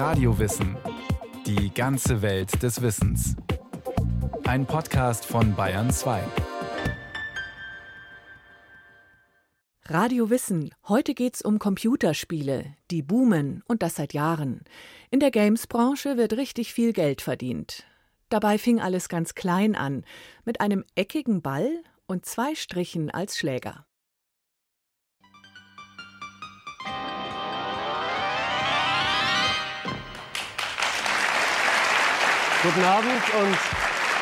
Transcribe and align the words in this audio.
Radiowissen. 0.00 0.78
Die 1.44 1.74
ganze 1.74 2.22
Welt 2.22 2.62
des 2.62 2.80
Wissens. 2.80 3.36
Ein 4.44 4.64
Podcast 4.64 5.26
von 5.26 5.54
Bayern 5.54 5.90
2. 5.90 6.22
Radio 9.84 10.30
Wissen. 10.30 10.70
Heute 10.88 11.12
geht's 11.12 11.42
um 11.42 11.58
Computerspiele. 11.58 12.74
Die 12.90 13.02
boomen 13.02 13.62
und 13.68 13.82
das 13.82 13.96
seit 13.96 14.14
Jahren. 14.14 14.62
In 15.10 15.20
der 15.20 15.30
Games-Branche 15.30 16.16
wird 16.16 16.32
richtig 16.32 16.72
viel 16.72 16.94
Geld 16.94 17.20
verdient. 17.20 17.84
Dabei 18.30 18.56
fing 18.56 18.80
alles 18.80 19.10
ganz 19.10 19.34
klein 19.34 19.76
an, 19.76 20.06
mit 20.46 20.62
einem 20.62 20.82
eckigen 20.94 21.42
Ball 21.42 21.68
und 22.06 22.24
zwei 22.24 22.54
Strichen 22.54 23.10
als 23.10 23.36
Schläger. 23.36 23.84
Guten 32.62 32.84
Abend 32.84 33.22
und 33.40 33.56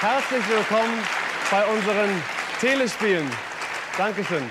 herzlich 0.00 0.48
willkommen 0.48 1.02
bei 1.50 1.66
unseren 1.66 2.22
Telespielen. 2.60 3.28
Dankeschön. 3.96 4.44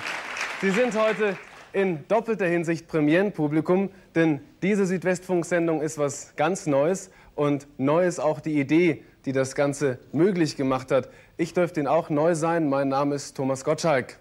Sie 0.60 0.72
sind 0.72 0.94
heute 0.94 1.38
in 1.72 2.06
doppelter 2.10 2.48
Hinsicht 2.48 2.90
Premierenpublikum, 2.90 3.90
denn 4.14 4.42
diese 4.62 4.86
Südwestfunk-Sendung 4.86 5.80
ist 5.82 5.98
was 5.98 6.36
ganz 6.36 6.66
Neues 6.66 7.12
und 7.34 7.66
neu 7.78 8.06
ist 8.06 8.20
auch 8.20 8.42
die 8.42 8.60
Idee, 8.60 9.06
die 9.24 9.32
das 9.32 9.56
Ganze 9.56 10.00
möglich 10.12 10.58
gemacht 10.58 10.92
hat. 10.92 11.08
Ich 11.38 11.54
dürfte 11.54 11.80
Ihnen 11.80 11.88
auch 11.88 12.10
neu 12.10 12.36
sein. 12.36 12.68
Mein 12.68 12.90
Name 12.90 13.16
ist 13.16 13.38
Thomas 13.38 13.64
Gottschalk. 13.64 14.20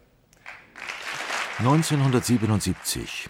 1977. 1.59 3.29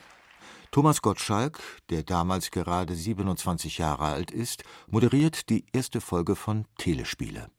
Thomas 0.77 1.01
Gottschalk, 1.01 1.59
der 1.89 2.03
damals 2.03 2.51
gerade 2.51 2.95
27 2.95 3.79
Jahre 3.79 4.05
alt 4.05 4.31
ist, 4.31 4.63
moderiert 4.89 5.49
die 5.49 5.65
erste 5.73 6.03
Folge 6.03 6.37
von 6.37 6.67
Telespiele. 6.77 7.51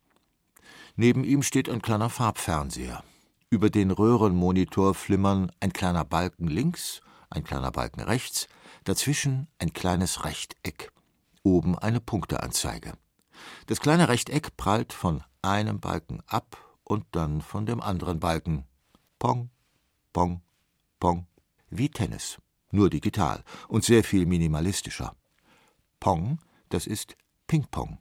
Neben 0.94 1.24
ihm 1.24 1.42
steht 1.42 1.68
ein 1.68 1.82
kleiner 1.82 2.10
Farbfernseher. 2.10 3.02
Über 3.50 3.70
den 3.70 3.90
Röhrenmonitor 3.90 4.94
flimmern 4.94 5.50
ein 5.58 5.72
kleiner 5.72 6.04
Balken 6.04 6.46
links, 6.46 7.00
ein 7.28 7.42
kleiner 7.42 7.72
Balken 7.72 8.02
rechts, 8.02 8.46
dazwischen 8.84 9.48
ein 9.58 9.72
kleines 9.72 10.24
Rechteck. 10.24 10.92
Oben 11.42 11.76
eine 11.76 12.00
Punkteanzeige. 12.00 12.92
Das 13.66 13.80
kleine 13.80 14.08
Rechteck 14.08 14.56
prallt 14.56 14.92
von 14.92 15.24
einem 15.42 15.80
Balken 15.80 16.22
ab 16.28 16.56
und 16.84 17.04
dann 17.10 17.40
von 17.40 17.66
dem 17.66 17.80
anderen 17.80 18.20
Balken. 18.20 18.64
Pong, 19.18 19.50
Pong, 20.12 20.40
Pong. 21.00 21.26
Wie 21.68 21.88
Tennis 21.88 22.38
nur 22.70 22.90
digital 22.90 23.42
und 23.68 23.84
sehr 23.84 24.04
viel 24.04 24.26
minimalistischer. 24.26 25.14
Pong, 26.00 26.38
das 26.68 26.86
ist 26.86 27.16
Ping-Pong, 27.46 27.98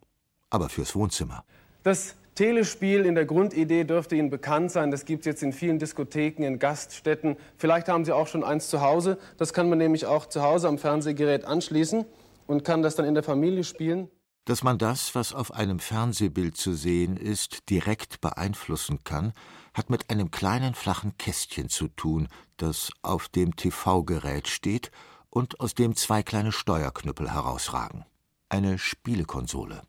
aber 0.49 0.69
fürs 0.69 0.95
Wohnzimmer. 0.95 1.43
Das 1.83 2.15
Telespiel 2.35 3.05
in 3.05 3.15
der 3.15 3.25
Grundidee 3.25 3.83
dürfte 3.83 4.15
Ihnen 4.15 4.29
bekannt 4.29 4.71
sein. 4.71 4.91
Das 4.91 5.05
gibt 5.05 5.21
es 5.21 5.25
jetzt 5.25 5.41
in 5.41 5.53
vielen 5.53 5.79
Diskotheken, 5.79 6.43
in 6.43 6.59
Gaststätten. 6.59 7.35
Vielleicht 7.57 7.87
haben 7.87 8.05
Sie 8.05 8.11
auch 8.11 8.27
schon 8.27 8.43
eins 8.43 8.69
zu 8.69 8.81
Hause. 8.81 9.17
Das 9.37 9.53
kann 9.53 9.69
man 9.69 9.79
nämlich 9.79 10.05
auch 10.05 10.27
zu 10.27 10.43
Hause 10.43 10.67
am 10.67 10.77
Fernsehgerät 10.77 11.45
anschließen 11.45 12.05
und 12.45 12.63
kann 12.63 12.83
das 12.83 12.95
dann 12.95 13.07
in 13.07 13.15
der 13.15 13.23
Familie 13.23 13.63
spielen. 13.63 14.09
Dass 14.45 14.63
man 14.63 14.77
das, 14.77 15.15
was 15.15 15.33
auf 15.33 15.51
einem 15.51 15.79
Fernsehbild 15.79 16.55
zu 16.55 16.73
sehen 16.73 17.17
ist, 17.17 17.69
direkt 17.71 18.21
beeinflussen 18.21 19.03
kann, 19.03 19.33
hat 19.77 19.89
mit 19.91 20.09
einem 20.09 20.31
kleinen 20.31 20.73
flachen 20.73 21.17
Kästchen 21.17 21.69
zu 21.69 21.87
tun, 21.87 22.27
das 22.57 22.89
auf 23.03 23.29
dem 23.29 23.55
TV-Gerät 23.55 24.47
steht 24.47 24.91
und 25.29 25.59
aus 25.59 25.75
dem 25.75 25.95
zwei 25.95 26.23
kleine 26.23 26.51
Steuerknüppel 26.51 27.31
herausragen. 27.31 28.05
Eine 28.49 28.79
Spielekonsole. 28.79 29.83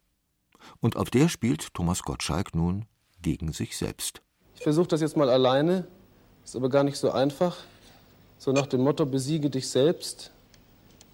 Und 0.81 0.97
auf 0.97 1.09
der 1.09 1.29
spielt 1.29 1.73
Thomas 1.73 2.03
Gottschalk 2.03 2.55
nun 2.55 2.85
gegen 3.23 3.53
sich 3.53 3.77
selbst. 3.77 4.21
Ich 4.55 4.63
versuche 4.63 4.89
das 4.89 5.01
jetzt 5.01 5.17
mal 5.17 5.31
alleine, 5.31 5.87
ist 6.45 6.55
aber 6.55 6.69
gar 6.69 6.85
nicht 6.85 6.99
so 6.99 7.11
einfach. 7.11 7.57
So 8.39 8.53
nach 8.53 8.67
dem 8.67 8.83
Motto, 8.83 9.07
besiege 9.07 9.49
dich 9.49 9.69
selbst. 9.69 10.31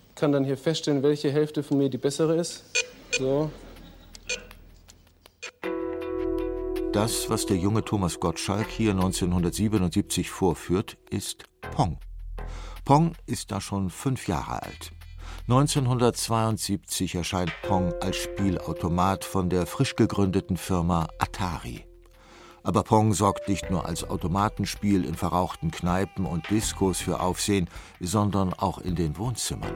Ich 0.08 0.14
kann 0.16 0.32
dann 0.32 0.44
hier 0.44 0.56
feststellen, 0.56 1.02
welche 1.02 1.30
Hälfte 1.30 1.62
von 1.62 1.78
mir 1.78 1.88
die 1.88 1.98
bessere 1.98 2.36
ist. 2.36 2.64
So. 3.18 3.50
Das, 6.94 7.28
was 7.28 7.44
der 7.44 7.56
junge 7.56 7.84
Thomas 7.84 8.20
Gottschalk 8.20 8.68
hier 8.68 8.92
1977 8.92 10.30
vorführt, 10.30 10.96
ist 11.10 11.42
Pong. 11.72 11.98
Pong 12.84 13.16
ist 13.26 13.50
da 13.50 13.60
schon 13.60 13.90
fünf 13.90 14.28
Jahre 14.28 14.62
alt. 14.62 14.92
1972 15.48 17.16
erscheint 17.16 17.52
Pong 17.66 17.92
als 18.00 18.14
Spielautomat 18.18 19.24
von 19.24 19.50
der 19.50 19.66
frisch 19.66 19.96
gegründeten 19.96 20.56
Firma 20.56 21.08
Atari. 21.18 21.84
Aber 22.62 22.84
Pong 22.84 23.12
sorgt 23.12 23.48
nicht 23.48 23.72
nur 23.72 23.86
als 23.86 24.08
Automatenspiel 24.08 25.04
in 25.04 25.16
verrauchten 25.16 25.72
Kneipen 25.72 26.24
und 26.26 26.48
Diskos 26.48 27.00
für 27.00 27.18
Aufsehen, 27.18 27.68
sondern 27.98 28.52
auch 28.52 28.78
in 28.78 28.94
den 28.94 29.18
Wohnzimmern. 29.18 29.74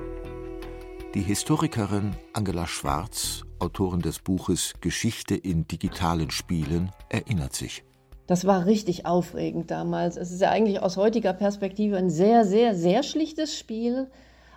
Die 1.15 1.23
Historikerin 1.23 2.15
Angela 2.35 2.67
Schwarz, 2.67 3.43
Autorin 3.61 4.03
des 4.03 4.19
Buches 4.19 4.75
Geschichte 4.83 5.35
in 5.35 5.67
digitalen 5.67 6.31
Spielen, 6.31 6.93
erinnert 7.09 7.55
sich. 7.55 7.83
Das 8.27 8.47
war 8.47 8.67
richtig 8.67 9.07
aufregend 9.07 9.71
damals. 9.71 10.19
Es 10.19 10.31
ist 10.31 10.43
ja 10.43 10.51
eigentlich 10.51 10.83
aus 10.83 10.99
heutiger 10.99 11.33
Perspektive 11.33 11.97
ein 11.97 12.11
sehr, 12.11 12.45
sehr, 12.45 12.75
sehr 12.75 13.03
schlichtes 13.03 13.57
Spiel. 13.57 14.11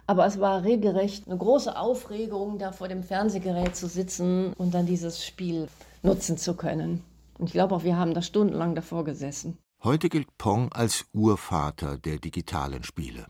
Aber 0.08 0.26
es 0.26 0.42
war 0.42 0.66
regelrecht 0.66 1.26
eine 1.26 1.38
große 1.38 1.78
Aufregung, 1.78 2.58
da 2.58 2.74
vor 2.74 2.90
dem 2.90 3.04
Fernsehgerät 3.04 3.74
zu 3.78 3.88
sitzen 3.88 4.52
und 4.58 4.74
dann 4.74 4.86
dieses 4.86 5.26
Spiel 5.26 5.70
nutzen 6.04 6.36
zu 6.36 6.56
können. 6.56 7.02
Und 7.40 7.46
ich 7.48 7.54
glaube 7.54 7.76
auch, 7.76 7.86
wir 7.86 7.96
haben 7.96 8.14
da 8.14 8.22
stundenlang 8.22 8.76
davor 8.76 9.06
gesessen. 9.06 9.58
Heute 9.86 10.10
gilt 10.10 10.38
Pong 10.38 10.70
als 10.74 11.06
Urvater 11.14 11.98
der 11.98 12.18
digitalen 12.18 12.84
Spiele. 12.84 13.28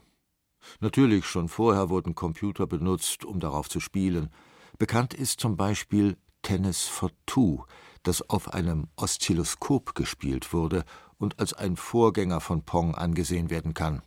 Natürlich, 0.80 1.26
schon 1.26 1.50
vorher 1.50 1.90
wurden 1.90 2.16
Computer 2.16 2.68
benutzt, 2.68 3.26
um 3.26 3.40
darauf 3.40 3.70
zu 3.70 3.80
spielen. 3.80 4.30
Bekannt 4.78 5.14
ist 5.14 5.40
zum 5.40 5.58
Beispiel 5.58 6.18
Tennis 6.42 6.88
for 6.88 7.12
Two, 7.26 7.66
das 8.04 8.28
auf 8.30 8.54
einem 8.54 8.88
Oszilloskop 8.96 9.96
gespielt 9.96 10.54
wurde 10.54 10.84
und 11.18 11.40
als 11.40 11.54
ein 11.54 11.76
Vorgänger 11.76 12.42
von 12.42 12.64
Pong 12.64 12.96
angesehen 12.96 13.50
werden 13.50 13.74
kann. 13.74 14.02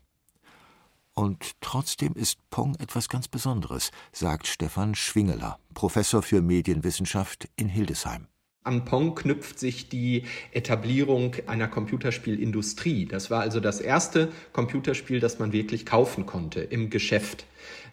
Und 1.15 1.61
trotzdem 1.61 2.15
ist 2.15 2.39
Pong 2.51 2.75
etwas 2.77 3.09
ganz 3.09 3.29
Besonderes, 3.29 3.93
sagt 4.13 4.49
Stefan 4.49 4.97
Schwingeler, 4.97 5.61
Professor 5.73 6.23
für 6.23 6.43
Medienwissenschaft 6.43 7.49
in 7.55 7.69
Hildesheim. 7.69 8.27
An 8.65 8.87
Pong 8.87 9.15
knüpft 9.15 9.59
sich 9.59 9.91
die 9.91 10.25
Etablierung 10.51 11.37
einer 11.47 11.69
Computerspielindustrie. 11.69 13.05
Das 13.05 13.31
war 13.31 13.43
also 13.43 13.61
das 13.61 13.79
erste 13.79 14.33
Computerspiel, 14.55 15.21
das 15.21 15.39
man 15.39 15.53
wirklich 15.53 15.85
kaufen 15.85 16.25
konnte 16.25 16.61
im 16.63 16.89
Geschäft. 16.89 17.45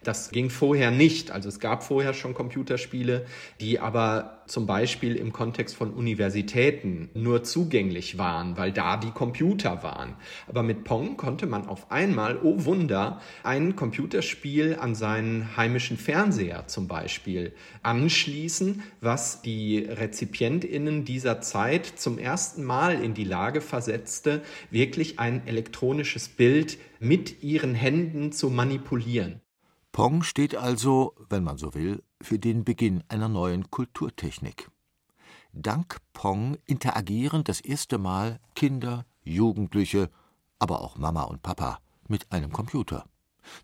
Das 0.02 0.30
ging 0.30 0.50
vorher 0.50 0.90
nicht. 0.90 1.30
Also 1.30 1.48
es 1.48 1.60
gab 1.60 1.82
vorher 1.82 2.14
schon 2.14 2.34
Computerspiele, 2.34 3.26
die 3.60 3.78
aber 3.78 4.42
zum 4.46 4.66
Beispiel 4.66 5.16
im 5.16 5.32
Kontext 5.32 5.76
von 5.76 5.92
Universitäten 5.92 7.10
nur 7.14 7.44
zugänglich 7.44 8.18
waren, 8.18 8.56
weil 8.56 8.72
da 8.72 8.96
die 8.96 9.10
Computer 9.10 9.82
waren. 9.82 10.14
Aber 10.48 10.62
mit 10.62 10.84
Pong 10.84 11.16
konnte 11.16 11.46
man 11.46 11.68
auf 11.68 11.90
einmal, 11.90 12.38
oh 12.42 12.64
Wunder, 12.64 13.20
ein 13.44 13.76
Computerspiel 13.76 14.76
an 14.80 14.94
seinen 14.94 15.56
heimischen 15.56 15.96
Fernseher 15.96 16.66
zum 16.66 16.88
Beispiel 16.88 17.52
anschließen, 17.82 18.82
was 19.00 19.42
die 19.42 19.78
Rezipientinnen 19.78 21.04
dieser 21.04 21.40
Zeit 21.40 21.86
zum 21.86 22.18
ersten 22.18 22.64
Mal 22.64 23.02
in 23.02 23.14
die 23.14 23.24
Lage 23.24 23.60
versetzte, 23.60 24.42
wirklich 24.70 25.18
ein 25.18 25.46
elektronisches 25.46 26.28
Bild 26.28 26.78
mit 27.00 27.42
ihren 27.42 27.74
Händen 27.74 28.32
zu 28.32 28.50
manipulieren. 28.50 29.41
Pong 29.92 30.22
steht 30.22 30.56
also, 30.56 31.14
wenn 31.28 31.44
man 31.44 31.58
so 31.58 31.74
will, 31.74 32.02
für 32.22 32.38
den 32.38 32.64
Beginn 32.64 33.04
einer 33.08 33.28
neuen 33.28 33.70
Kulturtechnik. 33.70 34.70
Dank 35.52 35.98
Pong 36.14 36.56
interagieren 36.64 37.44
das 37.44 37.60
erste 37.60 37.98
Mal 37.98 38.40
Kinder, 38.54 39.04
Jugendliche, 39.22 40.08
aber 40.58 40.80
auch 40.80 40.96
Mama 40.96 41.24
und 41.24 41.42
Papa 41.42 41.78
mit 42.08 42.32
einem 42.32 42.52
Computer. 42.52 43.04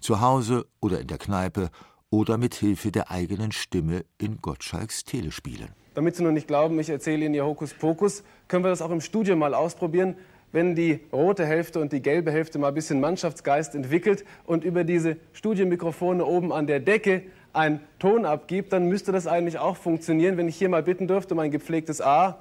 Zu 0.00 0.20
Hause 0.20 0.66
oder 0.80 1.00
in 1.00 1.06
der 1.06 1.16
Kneipe 1.16 1.70
oder 2.10 2.36
mit 2.36 2.54
Hilfe 2.54 2.92
der 2.92 3.10
eigenen 3.10 3.50
Stimme 3.50 4.04
in 4.18 4.42
Gottschalks 4.42 5.04
Telespielen. 5.04 5.70
Damit 5.94 6.16
Sie 6.16 6.22
nur 6.22 6.32
nicht 6.32 6.46
glauben, 6.46 6.78
ich 6.78 6.90
erzähle 6.90 7.24
Ihnen 7.24 7.34
hier 7.34 7.46
Hokuspokus, 7.46 8.22
können 8.48 8.64
wir 8.64 8.70
das 8.70 8.82
auch 8.82 8.90
im 8.90 9.00
Studio 9.00 9.34
mal 9.34 9.54
ausprobieren 9.54 10.16
wenn 10.52 10.74
die 10.74 11.00
rote 11.12 11.44
Hälfte 11.44 11.80
und 11.80 11.92
die 11.92 12.00
gelbe 12.00 12.30
Hälfte 12.32 12.58
mal 12.58 12.68
ein 12.68 12.74
bisschen 12.74 13.00
Mannschaftsgeist 13.00 13.74
entwickelt 13.74 14.24
und 14.44 14.64
über 14.64 14.84
diese 14.84 15.16
Studiomikrofone 15.32 16.24
oben 16.24 16.52
an 16.52 16.66
der 16.66 16.80
Decke 16.80 17.22
einen 17.52 17.80
Ton 17.98 18.24
abgibt, 18.24 18.72
dann 18.72 18.86
müsste 18.86 19.12
das 19.12 19.26
eigentlich 19.26 19.58
auch 19.58 19.76
funktionieren. 19.76 20.36
Wenn 20.36 20.48
ich 20.48 20.56
hier 20.56 20.68
mal 20.68 20.82
bitten 20.82 21.08
dürfte, 21.08 21.34
mein 21.34 21.50
gepflegtes 21.50 22.00
A. 22.00 22.38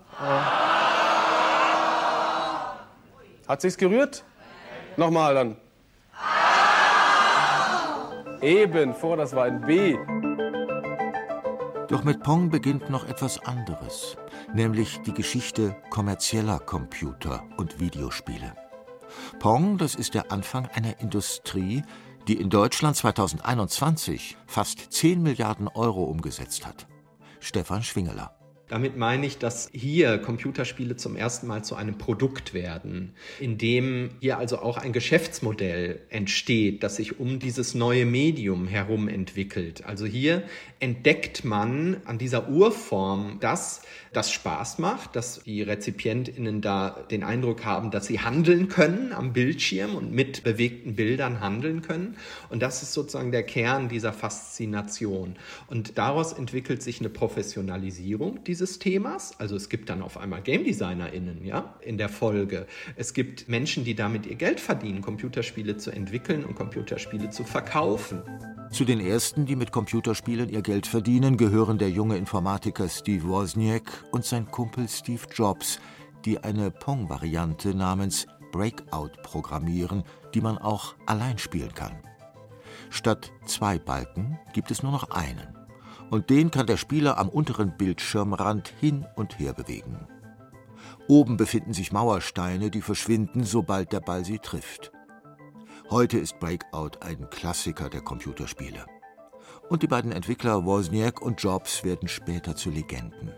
Hat 3.48 3.62
sich's 3.62 3.77
gerührt? 3.77 4.24
Nochmal 4.98 5.33
dann. 5.33 5.56
Eben, 8.42 8.94
vor 8.94 9.18
das 9.18 9.36
war 9.36 9.45
ein 9.45 9.62
B. 9.62 9.98
Doch 11.87 12.03
mit 12.03 12.21
Pong 12.21 12.49
beginnt 12.49 12.89
noch 12.89 13.05
etwas 13.07 13.39
anderes, 13.45 14.17
nämlich 14.53 14.99
die 15.05 15.13
Geschichte 15.13 15.75
kommerzieller 15.89 16.59
Computer 16.59 17.43
und 17.57 17.79
Videospiele. 17.79 18.53
Pong, 19.39 19.77
das 19.77 19.95
ist 19.95 20.13
der 20.13 20.31
Anfang 20.31 20.67
einer 20.67 20.99
Industrie, 20.99 21.83
die 22.27 22.39
in 22.39 22.49
Deutschland 22.49 22.97
2021 22.97 24.35
fast 24.47 24.91
10 24.91 25.23
Milliarden 25.23 25.69
Euro 25.69 26.03
umgesetzt 26.03 26.65
hat. 26.65 26.87
Stefan 27.39 27.83
Schwingeler. 27.83 28.36
Damit 28.69 28.97
meine 28.97 29.25
ich, 29.25 29.37
dass 29.37 29.69
hier 29.71 30.17
Computerspiele 30.17 30.97
zum 30.97 31.15
ersten 31.15 31.47
Mal 31.47 31.63
zu 31.63 31.75
einem 31.75 31.97
Produkt 31.97 32.53
werden, 32.53 33.13
in 33.39 33.57
dem 33.57 34.09
hier 34.19 34.37
also 34.37 34.59
auch 34.59 34.77
ein 34.77 34.91
Geschäftsmodell 34.91 36.01
entsteht, 36.09 36.83
das 36.83 36.97
sich 36.97 37.19
um 37.19 37.39
dieses 37.39 37.75
neue 37.75 38.05
Medium 38.05 38.67
herum 38.67 39.07
entwickelt. 39.07 39.85
Also 39.85 40.05
hier 40.05 40.43
entdeckt 40.79 41.45
man 41.45 41.97
an 42.03 42.17
dieser 42.17 42.49
Urform 42.49 43.37
das, 43.39 43.83
das 44.17 44.31
Spaß 44.31 44.79
macht, 44.79 45.15
dass 45.15 45.43
die 45.43 45.61
RezipientInnen 45.61 46.59
da 46.59 47.05
den 47.11 47.23
Eindruck 47.23 47.63
haben, 47.65 47.91
dass 47.91 48.07
sie 48.07 48.19
handeln 48.19 48.67
können 48.67 49.13
am 49.13 49.31
Bildschirm 49.31 49.95
und 49.95 50.11
mit 50.11 50.43
bewegten 50.43 50.95
Bildern 50.95 51.39
handeln 51.39 51.83
können. 51.83 52.17
Und 52.49 52.63
das 52.63 52.81
ist 52.81 52.93
sozusagen 52.93 53.31
der 53.31 53.43
Kern 53.43 53.89
dieser 53.89 54.13
Faszination. 54.13 55.35
Und 55.67 55.99
daraus 55.99 56.33
entwickelt 56.33 56.81
sich 56.81 56.99
eine 56.99 57.09
Professionalisierung 57.09 58.43
dieses 58.43 58.79
Themas. 58.79 59.39
Also 59.39 59.55
es 59.55 59.69
gibt 59.69 59.87
dann 59.89 60.01
auf 60.01 60.17
einmal 60.17 60.41
Game 60.41 60.63
DesignerInnen, 60.63 61.45
ja, 61.45 61.75
in 61.81 61.99
der 61.99 62.09
Folge. 62.09 62.65
Es 62.95 63.13
gibt 63.13 63.47
Menschen, 63.47 63.85
die 63.85 63.93
damit 63.93 64.25
ihr 64.25 64.35
Geld 64.35 64.59
verdienen, 64.59 65.03
Computerspiele 65.03 65.77
zu 65.77 65.91
entwickeln 65.91 66.43
und 66.43 66.55
Computerspiele 66.55 67.29
zu 67.29 67.43
verkaufen. 67.43 68.23
Zu 68.71 68.83
den 68.85 68.99
ersten, 68.99 69.45
die 69.45 69.55
mit 69.55 69.71
Computerspielen 69.71 70.49
ihr 70.49 70.61
Geld 70.61 70.87
verdienen, 70.87 71.37
gehören 71.37 71.77
der 71.77 71.89
junge 71.89 72.17
Informatiker 72.17 72.89
Steve 72.89 73.27
Wozniak 73.27 74.05
und 74.11 74.25
sein 74.25 74.51
Kumpel 74.51 74.87
Steve 74.89 75.23
Jobs, 75.33 75.79
die 76.25 76.43
eine 76.43 76.69
Pong-Variante 76.69 77.73
namens 77.73 78.27
Breakout 78.51 79.11
programmieren, 79.23 80.03
die 80.33 80.41
man 80.41 80.57
auch 80.57 80.95
allein 81.05 81.37
spielen 81.37 81.73
kann. 81.73 81.97
Statt 82.89 83.31
zwei 83.45 83.79
Balken 83.79 84.37
gibt 84.53 84.71
es 84.71 84.83
nur 84.83 84.91
noch 84.91 85.09
einen. 85.11 85.55
Und 86.09 86.29
den 86.29 86.51
kann 86.51 86.67
der 86.67 86.77
Spieler 86.77 87.17
am 87.17 87.29
unteren 87.29 87.75
Bildschirmrand 87.77 88.73
hin 88.79 89.05
und 89.15 89.39
her 89.39 89.53
bewegen. 89.53 90.07
Oben 91.07 91.37
befinden 91.37 91.73
sich 91.73 91.91
Mauersteine, 91.91 92.69
die 92.69 92.81
verschwinden, 92.81 93.43
sobald 93.43 93.91
der 93.91 94.01
Ball 94.01 94.25
sie 94.25 94.39
trifft. 94.39 94.91
Heute 95.89 96.17
ist 96.17 96.37
Breakout 96.41 96.99
ein 96.99 97.29
Klassiker 97.29 97.89
der 97.89 98.01
Computerspiele. 98.01 98.85
Und 99.69 99.83
die 99.83 99.87
beiden 99.87 100.11
Entwickler 100.11 100.65
Wozniak 100.65 101.21
und 101.21 101.41
Jobs 101.41 101.85
werden 101.85 102.09
später 102.09 102.57
zu 102.57 102.69
Legenden. 102.69 103.31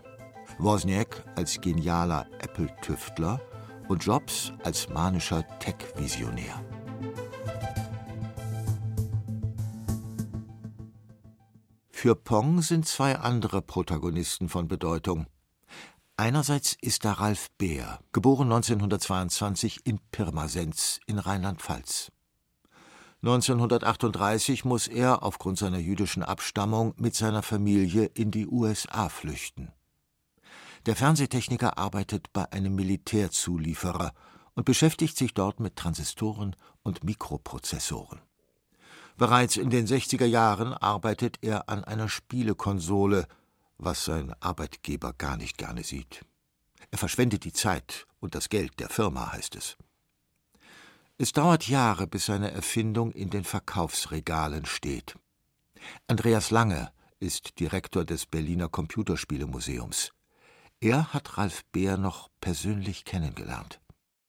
Wozniak 0.58 1.24
als 1.36 1.60
genialer 1.60 2.26
Apple-Tüftler 2.40 3.40
und 3.88 4.04
Jobs 4.04 4.52
als 4.64 4.88
manischer 4.88 5.46
Tech-Visionär. 5.60 6.60
Für 11.92 12.16
Pong 12.16 12.62
sind 12.62 12.84
zwei 12.84 13.16
andere 13.16 13.62
Protagonisten 13.62 14.48
von 14.48 14.66
Bedeutung. 14.66 15.26
Einerseits 16.16 16.76
ist 16.80 17.04
da 17.04 17.12
Ralf 17.12 17.48
Beer, 17.58 18.00
geboren 18.10 18.50
1922 18.50 19.86
in 19.86 20.00
Pirmasens 20.10 20.98
in 21.06 21.20
Rheinland-Pfalz. 21.20 22.10
1938 23.22 24.64
muss 24.64 24.88
er 24.88 25.22
aufgrund 25.22 25.58
seiner 25.58 25.78
jüdischen 25.78 26.22
Abstammung 26.22 26.94
mit 26.96 27.14
seiner 27.14 27.42
Familie 27.42 28.06
in 28.06 28.30
die 28.30 28.46
USA 28.46 29.10
flüchten. 29.10 29.72
Der 30.86 30.96
Fernsehtechniker 30.96 31.76
arbeitet 31.76 32.32
bei 32.32 32.50
einem 32.50 32.74
Militärzulieferer 32.74 34.12
und 34.54 34.64
beschäftigt 34.64 35.18
sich 35.18 35.34
dort 35.34 35.60
mit 35.60 35.76
Transistoren 35.76 36.56
und 36.82 37.04
Mikroprozessoren. 37.04 38.20
Bereits 39.18 39.58
in 39.58 39.68
den 39.68 39.86
60er 39.86 40.24
Jahren 40.24 40.72
arbeitet 40.72 41.36
er 41.42 41.68
an 41.68 41.84
einer 41.84 42.08
Spielekonsole, 42.08 43.26
was 43.76 44.06
sein 44.06 44.32
Arbeitgeber 44.40 45.12
gar 45.12 45.36
nicht 45.36 45.58
gerne 45.58 45.84
sieht. 45.84 46.24
Er 46.90 46.96
verschwendet 46.96 47.44
die 47.44 47.52
Zeit 47.52 48.06
und 48.18 48.34
das 48.34 48.48
Geld 48.48 48.80
der 48.80 48.88
Firma, 48.88 49.30
heißt 49.32 49.56
es. 49.56 49.76
Es 51.22 51.34
dauert 51.34 51.68
Jahre, 51.68 52.06
bis 52.06 52.24
seine 52.24 52.50
Erfindung 52.50 53.12
in 53.12 53.28
den 53.28 53.44
Verkaufsregalen 53.44 54.64
steht. 54.64 55.16
Andreas 56.06 56.50
Lange 56.50 56.92
ist 57.18 57.60
Direktor 57.60 58.06
des 58.06 58.24
Berliner 58.24 58.70
Computerspielemuseums. 58.70 60.12
Er 60.80 61.12
hat 61.12 61.36
Ralf 61.36 61.62
Beer 61.72 61.98
noch 61.98 62.30
persönlich 62.40 63.04
kennengelernt. 63.04 63.80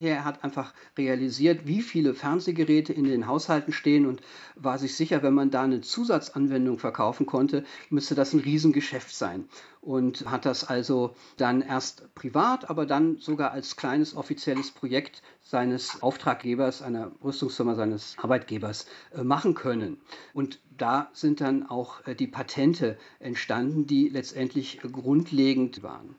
Er 0.01 0.25
hat 0.25 0.43
einfach 0.43 0.73
realisiert, 0.97 1.67
wie 1.67 1.83
viele 1.83 2.15
Fernsehgeräte 2.15 2.91
in 2.91 3.03
den 3.03 3.27
Haushalten 3.27 3.71
stehen 3.71 4.07
und 4.07 4.21
war 4.55 4.79
sich 4.79 4.95
sicher, 4.95 5.21
wenn 5.21 5.35
man 5.35 5.51
da 5.51 5.61
eine 5.61 5.81
Zusatzanwendung 5.81 6.79
verkaufen 6.79 7.27
konnte, 7.27 7.63
müsste 7.91 8.15
das 8.15 8.33
ein 8.33 8.39
Riesengeschäft 8.39 9.15
sein 9.15 9.47
und 9.79 10.25
hat 10.25 10.45
das 10.47 10.63
also 10.63 11.13
dann 11.37 11.61
erst 11.61 12.15
privat, 12.15 12.67
aber 12.67 12.87
dann 12.87 13.17
sogar 13.17 13.51
als 13.51 13.75
kleines 13.75 14.15
offizielles 14.15 14.71
Projekt 14.71 15.21
seines 15.41 16.01
Auftraggebers, 16.01 16.81
einer 16.81 17.11
Rüstungsfirma 17.23 17.75
seines 17.75 18.15
Arbeitgebers 18.17 18.85
äh, 19.13 19.23
machen 19.23 19.53
können. 19.53 20.01
Und 20.33 20.59
da 20.77 21.09
sind 21.13 21.41
dann 21.41 21.67
auch 21.67 22.05
äh, 22.05 22.15
die 22.15 22.27
Patente 22.27 22.97
entstanden, 23.19 23.87
die 23.87 24.09
letztendlich 24.09 24.79
grundlegend 24.79 25.83
waren. 25.83 26.15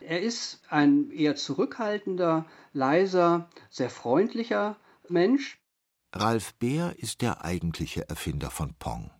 Er 0.00 0.22
ist 0.22 0.60
ein 0.68 1.10
eher 1.10 1.36
zurückhaltender, 1.36 2.46
leiser, 2.72 3.48
sehr 3.70 3.90
freundlicher 3.90 4.76
Mensch. 5.08 5.58
Ralf 6.12 6.54
Beer 6.54 6.94
ist 6.98 7.22
der 7.22 7.44
eigentliche 7.44 8.08
Erfinder 8.08 8.50
von 8.50 8.74
Pong. 8.78 9.10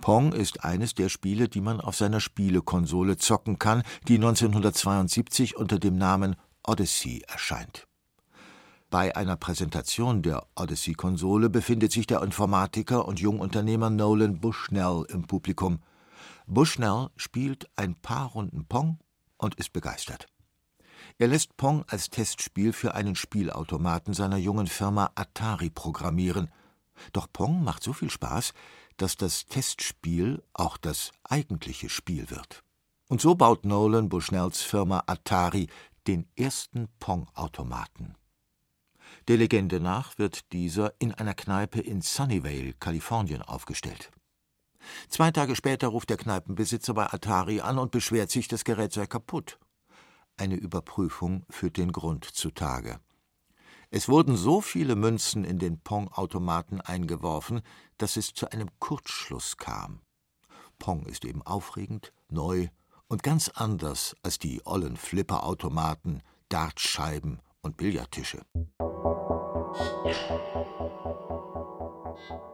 Pong 0.00 0.32
ist 0.32 0.64
eines 0.64 0.94
der 0.94 1.08
Spiele, 1.08 1.48
die 1.48 1.60
man 1.60 1.80
auf 1.80 1.96
seiner 1.96 2.20
Spielekonsole 2.20 3.16
zocken 3.16 3.58
kann, 3.58 3.82
die 4.08 4.14
1972 4.14 5.56
unter 5.56 5.78
dem 5.78 5.96
Namen 5.96 6.36
Odyssey 6.62 7.22
erscheint. 7.28 7.86
Bei 8.90 9.16
einer 9.16 9.36
Präsentation 9.36 10.22
der 10.22 10.46
Odyssey-Konsole 10.56 11.50
befindet 11.50 11.92
sich 11.92 12.06
der 12.06 12.22
Informatiker 12.22 13.06
und 13.06 13.18
Jungunternehmer 13.20 13.90
Nolan 13.90 14.40
Bushnell 14.40 15.04
im 15.08 15.26
Publikum. 15.26 15.80
Bushnell 16.46 17.08
spielt 17.16 17.68
ein 17.76 17.94
paar 17.96 18.28
Runden 18.28 18.66
Pong 18.66 18.98
und 19.36 19.56
ist 19.56 19.72
begeistert. 19.72 20.26
Er 21.18 21.28
lässt 21.28 21.56
Pong 21.56 21.84
als 21.88 22.10
Testspiel 22.10 22.72
für 22.72 22.94
einen 22.94 23.16
Spielautomaten 23.16 24.14
seiner 24.14 24.36
jungen 24.36 24.66
Firma 24.66 25.10
Atari 25.14 25.70
programmieren. 25.70 26.50
Doch 27.12 27.28
Pong 27.32 27.62
macht 27.62 27.82
so 27.82 27.92
viel 27.92 28.10
Spaß, 28.10 28.52
dass 28.96 29.16
das 29.16 29.46
Testspiel 29.46 30.42
auch 30.52 30.76
das 30.76 31.10
eigentliche 31.24 31.88
Spiel 31.88 32.30
wird. 32.30 32.62
Und 33.08 33.20
so 33.20 33.34
baut 33.34 33.64
Nolan 33.64 34.08
Bushnells 34.08 34.62
Firma 34.62 35.02
Atari 35.06 35.68
den 36.06 36.26
ersten 36.36 36.88
Pong-Automaten. 37.00 38.14
Der 39.28 39.38
Legende 39.38 39.80
nach 39.80 40.18
wird 40.18 40.52
dieser 40.52 40.92
in 40.98 41.14
einer 41.14 41.34
Kneipe 41.34 41.80
in 41.80 42.02
Sunnyvale, 42.02 42.74
Kalifornien, 42.74 43.40
aufgestellt. 43.40 44.10
Zwei 45.08 45.30
Tage 45.30 45.56
später 45.56 45.88
ruft 45.88 46.10
der 46.10 46.18
Kneipenbesitzer 46.18 46.92
bei 46.92 47.10
Atari 47.10 47.60
an 47.60 47.78
und 47.78 47.90
beschwert 47.90 48.30
sich, 48.30 48.48
das 48.48 48.64
Gerät 48.64 48.92
sei 48.92 49.06
kaputt. 49.06 49.58
Eine 50.36 50.56
Überprüfung 50.56 51.46
führt 51.48 51.78
den 51.78 51.92
Grund 51.92 52.24
zutage. 52.26 53.00
Es 53.90 54.08
wurden 54.08 54.36
so 54.36 54.60
viele 54.60 54.96
Münzen 54.96 55.44
in 55.44 55.58
den 55.58 55.80
Pong-Automaten 55.80 56.80
eingeworfen, 56.80 57.62
dass 57.96 58.16
es 58.16 58.34
zu 58.34 58.50
einem 58.50 58.68
Kurzschluss 58.78 59.56
kam. 59.56 60.00
Pong 60.78 61.06
ist 61.06 61.24
eben 61.24 61.42
aufregend, 61.42 62.12
neu 62.28 62.68
und 63.06 63.22
ganz 63.22 63.48
anders 63.48 64.16
als 64.22 64.38
die 64.38 64.60
ollen 64.66 64.96
Flipperautomaten, 64.96 66.22
Dartscheiben 66.48 67.40
und 67.62 67.76
Billardtische. 67.76 68.44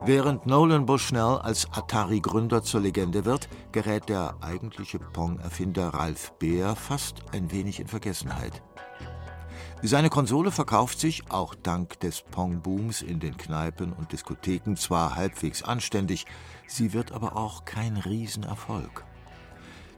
Während 0.03 0.47
Nolan 0.47 0.87
Bushnell 0.87 1.39
als 1.43 1.71
Atari-Gründer 1.73 2.63
zur 2.63 2.81
Legende 2.81 3.25
wird, 3.25 3.49
gerät 3.71 4.09
der 4.09 4.35
eigentliche 4.41 4.99
Pong-Erfinder 4.99 5.89
Ralph 5.89 6.33
Beer 6.39 6.75
fast 6.75 7.23
ein 7.33 7.53
wenig 7.53 7.81
in 7.81 7.87
Vergessenheit. 7.87 8.63
Seine 9.83 10.11
Konsole 10.11 10.51
verkauft 10.51 11.01
sich, 11.01 11.31
auch 11.31 11.55
dank 11.55 12.01
des 12.01 12.23
Pong-Booms 12.23 13.03
in 13.03 13.21
den 13.21 13.37
Kneipen 13.37 13.93
und 13.93 14.13
Diskotheken, 14.13 14.75
zwar 14.75 15.17
halbwegs 15.17 15.63
anständig, 15.63 16.27
sie 16.67 16.93
wird 16.93 17.13
aber 17.13 17.37
auch 17.37 17.65
kein 17.65 17.97
Riesenerfolg. 17.97 19.05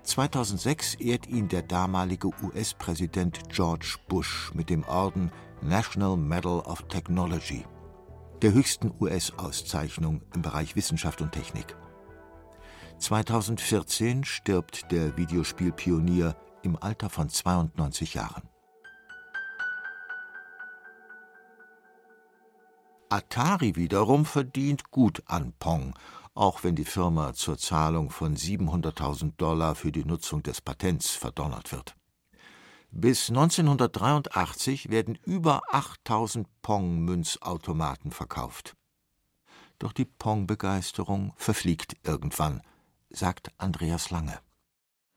2006 0.04 0.94
ehrt 0.97 1.28
ihn 1.28 1.49
der 1.49 1.62
damalige 1.62 2.30
US-Präsident 2.42 3.49
George 3.49 3.97
Bush 4.09 4.52
mit 4.52 4.68
dem 4.68 4.82
Orden 4.85 5.30
National 5.61 6.16
Medal 6.16 6.61
of 6.61 6.82
Technology, 6.88 7.64
der 8.42 8.52
höchsten 8.52 8.92
US-Auszeichnung 9.00 10.23
im 10.35 10.42
Bereich 10.42 10.75
Wissenschaft 10.75 11.21
und 11.21 11.30
Technik. 11.32 11.76
2014 12.99 14.25
stirbt 14.25 14.90
der 14.90 15.16
Videospielpionier 15.16 16.37
im 16.62 16.76
Alter 16.80 17.09
von 17.09 17.28
92 17.28 18.14
Jahren. 18.14 18.42
Atari 23.09 23.76
wiederum 23.76 24.25
verdient 24.25 24.90
gut 24.90 25.23
an 25.26 25.52
Pong, 25.59 25.94
auch 26.35 26.65
wenn 26.65 26.75
die 26.75 26.85
Firma 26.85 27.35
zur 27.35 27.59
Zahlung 27.59 28.11
von 28.11 28.37
700.000 28.37 29.37
Dollar 29.37 29.75
für 29.75 29.93
die 29.93 30.05
Nutzung 30.05 30.43
des 30.43 30.61
Patents 30.61 31.11
verdonnert 31.11 31.73
wird. 31.73 31.95
Bis 32.91 33.31
1983 33.31 34.91
werden 34.91 35.19
über 35.25 35.62
8000 35.71 36.47
Pong-Münzautomaten 36.61 38.11
verkauft. 38.11 38.75
Doch 39.79 39.93
die 39.93 40.05
Pong-Begeisterung 40.05 41.33
verfliegt 41.37 41.97
irgendwann, 42.05 42.61
sagt 43.11 43.51
Andreas 43.59 44.11
Lange. 44.11 44.39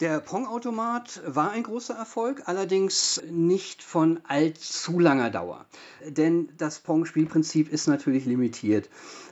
Der 0.01 0.19
Pong-Automat 0.19 1.21
war 1.25 1.51
ein 1.51 1.63
großer 1.63 1.93
Erfolg, 1.93 2.43
allerdings 2.47 3.23
nicht 3.31 3.81
von 3.81 4.19
allzu 4.27 4.99
langer 4.99 5.29
Dauer. 5.29 5.65
Denn 6.05 6.49
das 6.57 6.79
Pong-Spielprinzip 6.79 7.71
ist 7.71 7.87
natürlich 7.87 8.25
limitiert. 8.25 8.89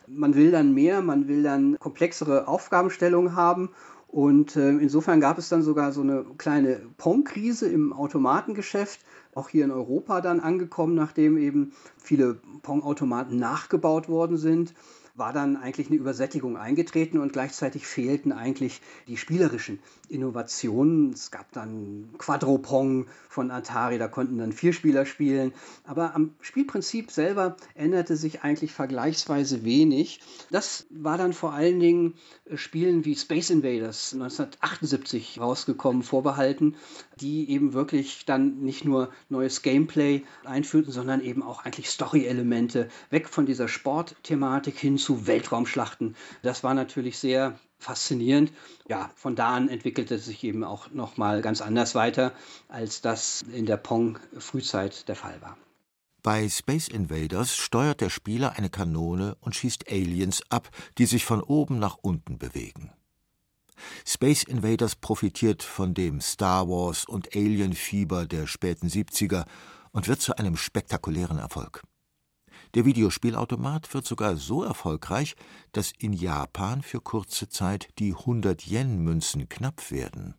Man 0.08 0.36
will 0.36 0.52
dann 0.52 0.74
mehr, 0.74 1.02
man 1.02 1.28
will 1.28 1.44
dann 1.44 1.78
komplexere 1.80 2.48
Aufgabenstellungen 2.48 3.36
haben. 3.36 3.72
Und 4.08 4.56
äh, 4.56 4.70
insofern 4.70 5.20
gab 5.20 5.38
es 5.38 5.50
dann 5.50 5.64
sogar 5.64 5.92
so 5.92 6.00
eine 6.00 6.24
kleine 6.38 6.80
Pong-Krise 6.96 7.68
im 7.68 7.92
Automatengeschäft, 7.92 9.02
auch 9.36 9.50
hier 9.50 9.66
in 9.66 9.72
Europa 9.72 10.22
dann 10.22 10.40
angekommen, 10.40 10.96
nachdem 10.96 11.38
eben 11.38 11.74
viele 11.98 12.40
Pong-Automaten 12.62 13.36
nachgebaut 13.36 14.08
worden 14.08 14.38
sind 14.38 14.74
war 15.16 15.32
dann 15.32 15.58
eigentlich 15.58 15.88
eine 15.88 15.98
Übersättigung 15.98 16.58
eingetreten 16.58 17.20
und 17.20 17.34
gleichzeitig 17.34 17.86
fehlten 17.86 18.32
eigentlich 18.32 18.82
die 19.08 19.18
spielerischen 19.18 19.80
Innovationen. 20.10 21.12
Es 21.14 21.30
gab 21.30 21.52
dann 21.52 22.10
Quadropong 22.18 23.06
von 23.30 23.52
Atari, 23.52 24.00
da 24.00 24.08
konnten 24.08 24.40
dann 24.40 24.52
vier 24.52 24.74
Spieler 24.74 25.06
spielen. 25.06 25.54
Aber 25.84 26.16
am 26.16 26.34
Spielprinzip 26.42 27.12
selber 27.12 27.58
änderte 27.76 28.16
sich 28.16 28.42
eigentlich 28.42 28.72
vergleichsweise 28.72 29.64
wenig. 29.64 30.20
Das 30.50 30.88
war 30.90 31.18
dann 31.20 31.34
vor 31.34 31.54
allen 31.54 31.80
Dingen 31.80 32.16
äh, 32.46 32.58
Spielen 32.58 33.06
wie 33.06 33.16
Space 33.16 33.52
Invaders 33.52 34.14
1978 34.14 35.40
rausgekommen, 35.40 36.02
vorbehalten, 36.02 36.76
die 37.20 37.52
eben 37.52 37.74
wirklich 37.74 38.26
dann 38.26 38.62
nicht 38.62 38.84
nur 38.84 39.10
neues 39.30 39.62
Gameplay 39.62 40.24
einführten, 40.44 40.92
sondern 40.92 41.22
eben 41.22 41.44
auch 41.44 41.66
eigentlich 41.66 41.90
Story-Elemente, 41.90 42.90
weg 43.12 43.30
von 43.30 43.46
dieser 43.46 43.68
Sportthematik 43.68 44.78
hin 44.78 44.98
zu 45.04 45.28
Weltraumschlachten. 45.28 46.16
Das 46.42 46.64
war 46.64 46.74
natürlich 46.74 47.18
sehr 47.20 47.60
faszinierend. 47.78 48.52
Ja, 48.88 49.12
von 49.16 49.36
da 49.36 49.54
an 49.54 49.70
entwickelte 49.70 50.16
es 50.16 50.26
sich 50.26 50.44
eben 50.44 50.64
auch 50.64 50.90
nochmal 50.92 51.42
ganz 51.42 51.62
anders 51.62 51.96
weiter, 51.96 52.34
als 52.70 53.02
das 53.02 53.44
in 53.54 53.66
der 53.66 53.78
Pong-Frühzeit 53.78 55.08
der 55.08 55.16
Fall 55.16 55.42
war. 55.42 55.58
Bei 56.24 56.48
Space 56.48 56.88
Invaders 56.88 57.54
steuert 57.54 58.00
der 58.00 58.10
Spieler 58.10 58.54
eine 58.54 58.70
Kanone 58.70 59.36
und 59.42 59.56
schießt 59.56 59.92
Aliens 59.92 60.42
ab, 60.50 60.70
die 60.98 61.06
sich 61.06 61.26
von 61.26 61.42
oben 61.42 61.80
nach 61.80 61.98
unten 62.02 62.38
bewegen. 62.38 62.94
Space 64.06 64.44
Invaders 64.44 64.96
profitiert 64.96 65.64
von 65.64 65.94
dem 65.94 66.22
Star 66.22 66.70
Wars 66.70 67.04
und 67.04 67.36
Alien 67.36 67.74
Fieber 67.74 68.26
der 68.26 68.48
späten 68.48 68.88
70er 68.88 69.46
und 69.92 70.08
wird 70.08 70.22
zu 70.22 70.38
einem 70.38 70.56
spektakulären 70.56 71.40
Erfolg. 71.40 71.84
Der 72.76 72.86
Videospielautomat 72.86 73.94
wird 73.94 74.06
sogar 74.06 74.36
so 74.36 74.64
erfolgreich, 74.64 75.36
dass 75.74 75.94
in 76.00 76.12
Japan 76.12 76.82
für 76.82 77.02
kurze 77.02 77.48
Zeit 77.48 77.90
die 78.00 78.16
100-Yen-Münzen 78.16 79.48
knapp 79.48 79.92
werden. 79.92 80.34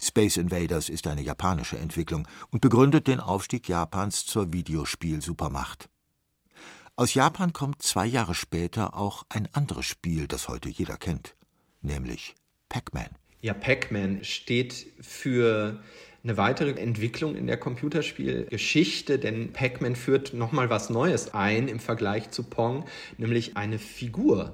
Space 0.00 0.38
Invaders 0.38 0.88
ist 0.88 1.06
eine 1.06 1.22
japanische 1.22 1.78
Entwicklung 1.78 2.26
und 2.50 2.60
begründet 2.60 3.08
den 3.08 3.20
Aufstieg 3.20 3.68
Japans 3.68 4.24
zur 4.24 4.52
Videospiel-Supermacht. 4.52 5.90
Aus 6.96 7.14
Japan 7.14 7.52
kommt 7.52 7.82
zwei 7.82 8.06
Jahre 8.06 8.34
später 8.34 8.94
auch 8.96 9.24
ein 9.28 9.48
anderes 9.52 9.86
Spiel, 9.86 10.26
das 10.26 10.48
heute 10.48 10.68
jeder 10.68 10.96
kennt, 10.96 11.36
nämlich 11.80 12.34
Pac-Man. 12.68 13.10
Ja, 13.40 13.54
Pac-Man 13.54 14.24
steht 14.24 14.92
für 15.00 15.80
eine 16.28 16.36
weitere 16.36 16.72
Entwicklung 16.72 17.36
in 17.36 17.46
der 17.46 17.56
Computerspielgeschichte, 17.56 19.18
denn 19.18 19.54
Pac-Man 19.54 19.96
führt 19.96 20.34
nochmal 20.34 20.68
was 20.68 20.90
Neues 20.90 21.32
ein 21.32 21.68
im 21.68 21.80
Vergleich 21.80 22.30
zu 22.30 22.42
Pong, 22.42 22.84
nämlich 23.16 23.56
eine 23.56 23.78
Figur. 23.78 24.52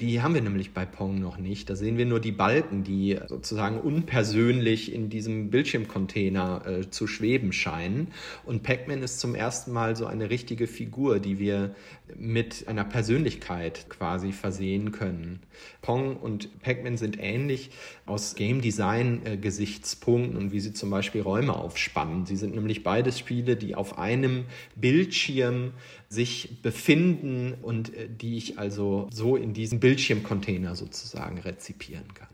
Die 0.00 0.22
haben 0.22 0.32
wir 0.32 0.40
nämlich 0.40 0.72
bei 0.72 0.86
Pong 0.86 1.20
noch 1.20 1.36
nicht. 1.36 1.68
Da 1.68 1.76
sehen 1.76 1.98
wir 1.98 2.06
nur 2.06 2.20
die 2.20 2.32
Balken, 2.32 2.84
die 2.84 3.18
sozusagen 3.26 3.78
unpersönlich 3.78 4.94
in 4.94 5.10
diesem 5.10 5.50
Bildschirmcontainer 5.50 6.62
äh, 6.66 6.90
zu 6.90 7.06
schweben 7.06 7.52
scheinen. 7.52 8.08
Und 8.46 8.62
Pac-Man 8.62 9.02
ist 9.02 9.20
zum 9.20 9.34
ersten 9.34 9.72
Mal 9.72 9.96
so 9.96 10.06
eine 10.06 10.30
richtige 10.30 10.66
Figur, 10.66 11.18
die 11.18 11.38
wir 11.38 11.74
mit 12.16 12.66
einer 12.66 12.84
Persönlichkeit 12.84 13.90
quasi 13.90 14.32
versehen 14.32 14.90
können. 14.90 15.40
Pong 15.82 16.16
und 16.16 16.62
Pac-Man 16.62 16.96
sind 16.96 17.18
ähnlich 17.20 17.70
aus 18.06 18.34
Game 18.34 18.62
Design 18.62 19.20
äh, 19.24 19.36
und 19.36 20.52
wie 20.52 20.60
sie 20.60 20.72
zum 20.72 20.88
Beispiel 20.88 21.20
Räume 21.20 21.54
aufspannen. 21.54 22.24
Sie 22.24 22.36
sind 22.36 22.54
nämlich 22.54 22.82
beides 22.82 23.18
Spiele, 23.18 23.56
die 23.56 23.74
auf 23.74 23.98
einem 23.98 24.44
Bildschirm 24.76 25.72
sich 26.10 26.60
befinden 26.60 27.54
und 27.62 27.94
äh, 27.94 28.08
die 28.08 28.36
ich 28.36 28.58
also 28.58 29.08
so 29.12 29.36
in 29.36 29.54
diesem 29.54 29.78
Bildschirmcontainer 29.78 30.74
sozusagen 30.74 31.38
rezipieren 31.38 32.12
kann. 32.12 32.28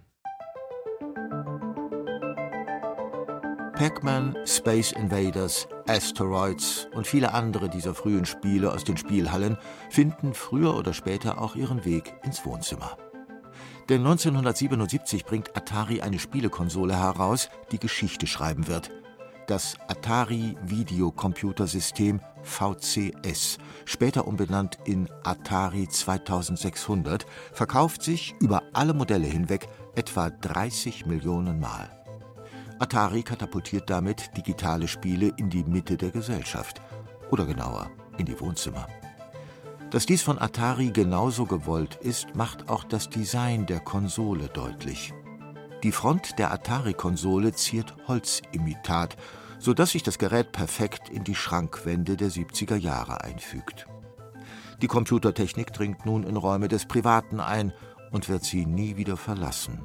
Pac-Man, 3.75 4.35
Space 4.47 4.92
Invaders, 4.92 5.68
Asteroids 5.87 6.88
und 6.95 7.06
viele 7.06 7.35
andere 7.35 7.68
dieser 7.68 7.95
frühen 7.95 8.25
Spiele 8.25 8.73
aus 8.73 8.85
den 8.85 8.97
Spielhallen 8.97 9.59
finden 9.90 10.33
früher 10.33 10.75
oder 10.75 10.95
später 10.95 11.42
auch 11.42 11.54
ihren 11.54 11.85
Weg 11.85 12.14
ins 12.25 12.47
Wohnzimmer. 12.47 12.97
Denn 13.90 14.00
1977 14.00 15.26
bringt 15.26 15.54
Atari 15.54 16.00
eine 16.00 16.18
Spielekonsole 16.18 16.99
heraus, 16.99 17.50
die 17.71 17.78
Geschichte 17.78 18.26
schreiben 18.26 18.66
wird– 18.66 18.90
das 19.47 19.76
Atari 19.87 20.56
Videocomputersystem 20.64 22.21
VCS, 22.47 23.59
später 23.85 24.26
umbenannt 24.26 24.79
in 24.85 25.09
Atari 25.25 25.88
2600, 25.88 27.26
verkauft 27.53 28.03
sich 28.03 28.35
über 28.41 28.62
alle 28.73 28.95
Modelle 28.95 29.26
hinweg 29.26 29.69
etwa 29.95 30.31
30 30.31 31.07
Millionen 31.07 31.61
Mal. 31.61 31.91
Atari 32.79 33.23
katapultiert 33.23 33.91
damit 33.91 34.37
digitale 34.37 34.87
Spiele 34.87 35.33
in 35.37 35.50
die 35.50 35.65
Mitte 35.65 35.97
der 35.97 36.11
Gesellschaft 36.11 36.81
oder 37.31 37.45
genauer 37.47 37.91
in 38.19 38.26
die 38.26 38.38
Wohnzimmer. 38.41 38.87
Dass 39.91 40.07
dies 40.07 40.23
von 40.23 40.38
Atari 40.38 40.91
genauso 40.91 41.47
gewollt 41.47 41.97
ist, 41.97 42.35
macht 42.35 42.69
auch 42.69 42.85
das 42.85 43.09
Design 43.09 43.67
der 43.67 43.81
Konsole 43.81 44.49
deutlich. 44.49 45.12
Die 45.83 45.93
Front 45.93 46.38
der 46.38 46.53
Atari-Konsole 46.53 47.53
ziert 47.53 47.95
Holzimitat, 48.09 49.17
so 49.59 49.75
dass 49.75 49.91
sich 49.91 50.03
das 50.03 50.19
Gerät 50.19 50.53
perfekt 50.53 51.09
in 51.09 51.25
die 51.25 51.35
Schrankwände 51.35 52.17
der 52.17 52.31
70er 52.31 52.77
Jahre 52.77 53.23
einfügt. 53.23 53.87
Die 54.83 54.89
Computertechnik 54.89 55.73
dringt 55.73 56.05
nun 56.05 56.23
in 56.25 56.37
Räume 56.37 56.69
des 56.69 56.87
Privaten 56.87 57.41
ein 57.41 57.73
und 58.11 58.29
wird 58.29 58.45
sie 58.45 58.67
nie 58.67 58.97
wieder 58.97 59.17
verlassen. 59.17 59.81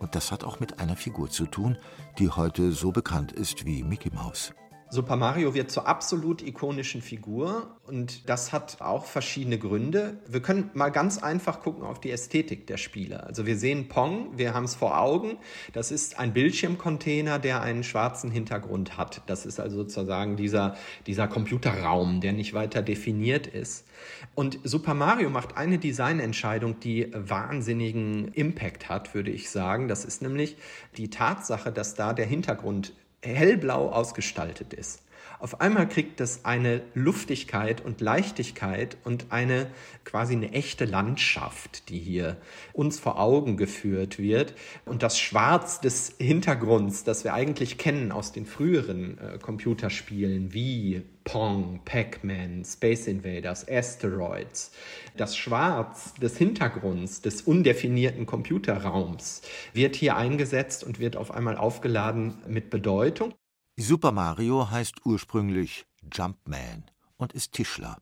Und 0.00 0.14
das 0.14 0.32
hat 0.32 0.44
auch 0.44 0.60
mit 0.60 0.80
einer 0.80 0.96
Figur 0.96 1.30
zu 1.30 1.46
tun, 1.46 1.78
die 2.18 2.30
heute 2.30 2.72
so 2.72 2.92
bekannt 2.92 3.32
ist 3.32 3.64
wie 3.64 3.82
Mickey 3.82 4.10
Mouse. 4.10 4.52
Super 4.90 5.16
Mario 5.16 5.52
wird 5.52 5.70
zur 5.70 5.86
absolut 5.86 6.40
ikonischen 6.40 7.02
Figur 7.02 7.76
und 7.86 8.28
das 8.28 8.52
hat 8.52 8.80
auch 8.80 9.04
verschiedene 9.04 9.58
Gründe. 9.58 10.16
Wir 10.26 10.40
können 10.40 10.70
mal 10.72 10.88
ganz 10.88 11.22
einfach 11.22 11.60
gucken 11.60 11.84
auf 11.84 12.00
die 12.00 12.10
Ästhetik 12.10 12.66
der 12.66 12.78
Spiele. 12.78 13.24
Also 13.24 13.44
wir 13.44 13.58
sehen 13.58 13.88
Pong, 13.88 14.38
wir 14.38 14.54
haben 14.54 14.64
es 14.64 14.74
vor 14.74 14.98
Augen. 14.98 15.36
Das 15.74 15.90
ist 15.90 16.18
ein 16.18 16.32
Bildschirmcontainer, 16.32 17.38
der 17.38 17.60
einen 17.60 17.84
schwarzen 17.84 18.30
Hintergrund 18.30 18.96
hat. 18.96 19.20
Das 19.26 19.44
ist 19.44 19.60
also 19.60 19.76
sozusagen 19.76 20.36
dieser, 20.36 20.74
dieser 21.06 21.28
Computerraum, 21.28 22.22
der 22.22 22.32
nicht 22.32 22.54
weiter 22.54 22.80
definiert 22.80 23.46
ist. 23.46 23.86
Und 24.34 24.58
Super 24.64 24.94
Mario 24.94 25.28
macht 25.28 25.58
eine 25.58 25.78
Designentscheidung, 25.78 26.80
die 26.80 27.12
wahnsinnigen 27.12 28.28
Impact 28.28 28.88
hat, 28.88 29.12
würde 29.14 29.30
ich 29.30 29.50
sagen. 29.50 29.86
Das 29.86 30.06
ist 30.06 30.22
nämlich 30.22 30.56
die 30.96 31.10
Tatsache, 31.10 31.72
dass 31.72 31.94
da 31.94 32.14
der 32.14 32.26
Hintergrund 32.26 32.94
hellblau 33.34 33.90
ausgestaltet 33.90 34.72
ist. 34.74 35.00
Auf 35.40 35.60
einmal 35.60 35.88
kriegt 35.88 36.20
es 36.20 36.44
eine 36.44 36.82
Luftigkeit 36.94 37.84
und 37.84 38.00
Leichtigkeit 38.00 38.96
und 39.04 39.26
eine 39.30 39.68
quasi 40.04 40.34
eine 40.34 40.52
echte 40.52 40.84
Landschaft, 40.84 41.88
die 41.90 41.98
hier 41.98 42.38
uns 42.72 42.98
vor 42.98 43.20
Augen 43.20 43.56
geführt 43.56 44.18
wird. 44.18 44.54
Und 44.84 45.04
das 45.04 45.20
Schwarz 45.20 45.80
des 45.80 46.16
Hintergrunds, 46.18 47.04
das 47.04 47.22
wir 47.22 47.34
eigentlich 47.34 47.78
kennen 47.78 48.10
aus 48.10 48.32
den 48.32 48.46
früheren 48.46 49.18
äh, 49.18 49.38
Computerspielen 49.38 50.52
wie 50.52 51.02
Pong, 51.22 51.82
Pac-Man, 51.84 52.64
Space 52.64 53.06
Invaders, 53.06 53.68
Asteroids. 53.68 54.72
Das 55.16 55.36
Schwarz 55.36 56.14
des 56.14 56.36
Hintergrunds, 56.36 57.22
des 57.22 57.42
undefinierten 57.42 58.26
Computerraums 58.26 59.42
wird 59.72 59.94
hier 59.94 60.16
eingesetzt 60.16 60.82
und 60.82 60.98
wird 60.98 61.16
auf 61.16 61.30
einmal 61.30 61.56
aufgeladen 61.56 62.38
mit 62.48 62.70
Bedeutung. 62.70 63.34
Super 63.80 64.10
Mario 64.10 64.72
heißt 64.72 65.06
ursprünglich 65.06 65.86
Jumpman 66.12 66.82
und 67.16 67.32
ist 67.32 67.52
Tischler. 67.52 67.98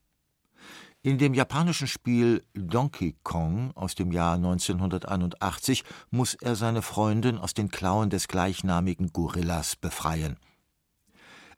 In 1.02 1.18
dem 1.18 1.35
japanischen 1.35 1.87
Spiel 1.87 2.42
Donkey 2.54 3.14
Kong 3.23 3.73
aus 3.75 3.95
dem 3.95 4.11
Jahr 4.11 4.37
1981 4.37 5.85
muss 6.11 6.33
er 6.33 6.56
seine 6.56 6.80
Freundin 6.80 7.37
aus 7.37 7.52
den 7.52 7.68
Klauen 7.68 8.09
des 8.09 8.26
gleichnamigen 8.26 9.12
Gorillas 9.12 9.76
befreien. 9.76 10.38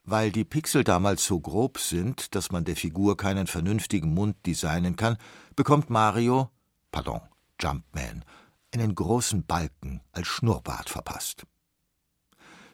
Weil 0.03 0.33
die 0.33 0.43
Pixel 0.43 0.83
damals 0.83 1.25
so 1.25 1.39
grob 1.39 1.79
sind, 1.79 2.35
dass 2.35 2.51
man 2.51 2.65
der 2.65 2.75
Figur 2.75 3.15
keinen 3.15 3.47
vernünftigen 3.47 4.13
Mund 4.13 4.35
designen 4.45 4.97
kann, 4.97 5.15
bekommt 5.55 5.89
Mario, 5.89 6.49
pardon, 6.91 7.21
Jumpman, 7.61 8.25
einen 8.73 8.95
großen 8.95 9.45
Balken 9.45 10.01
als 10.11 10.27
Schnurrbart 10.27 10.89
verpasst. 10.89 11.45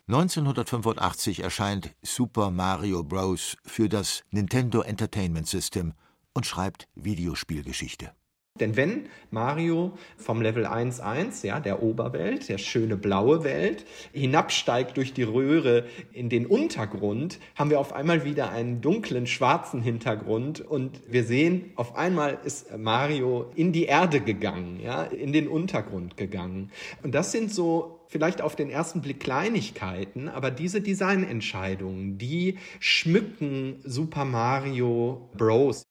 1985 0.07 1.39
erscheint 1.39 1.95
Super 2.03 2.51
Mario 2.51 3.03
Bros. 3.03 3.57
für 3.65 3.89
das 3.89 4.23
Nintendo 4.29 4.81
Entertainment 4.81 5.47
System 5.47 5.93
und 6.35 6.45
schreibt 6.45 6.87
Videospielgeschichte. 6.93 8.11
Denn 8.59 8.77
wenn 8.77 9.09
Mario 9.31 9.97
vom 10.15 10.41
Level 10.43 10.67
1.1, 10.67 11.45
ja, 11.45 11.59
der 11.59 11.81
Oberwelt, 11.81 12.47
der 12.47 12.57
schöne 12.59 12.95
blaue 12.95 13.43
Welt, 13.43 13.83
hinabsteigt 14.13 14.95
durch 14.95 15.13
die 15.13 15.23
Röhre 15.23 15.85
in 16.13 16.29
den 16.29 16.45
Untergrund, 16.45 17.39
haben 17.55 17.71
wir 17.71 17.81
auf 17.81 17.91
einmal 17.91 18.23
wieder 18.23 18.51
einen 18.51 18.79
dunklen 18.79 19.25
schwarzen 19.25 19.81
Hintergrund 19.81 20.61
und 20.61 21.01
wir 21.07 21.25
sehen, 21.25 21.71
auf 21.75 21.97
einmal 21.97 22.37
ist 22.45 22.77
Mario 22.77 23.51
in 23.55 23.73
die 23.73 23.85
Erde 23.85 24.21
gegangen, 24.21 24.79
ja, 24.79 25.03
in 25.03 25.33
den 25.33 25.47
Untergrund 25.47 26.15
gegangen. 26.15 26.71
Und 27.03 27.13
das 27.13 27.33
sind 27.33 27.51
so 27.51 28.04
vielleicht 28.07 28.41
auf 28.41 28.55
den 28.55 28.69
ersten 28.69 29.01
Blick 29.01 29.19
Kleinigkeiten, 29.19 30.29
aber 30.29 30.51
diese 30.51 30.81
Designentscheidungen, 30.81 32.17
die 32.17 32.57
schmücken 32.79 33.81
Super 33.83 34.25
Mario 34.25 35.29
Bros. 35.35 35.83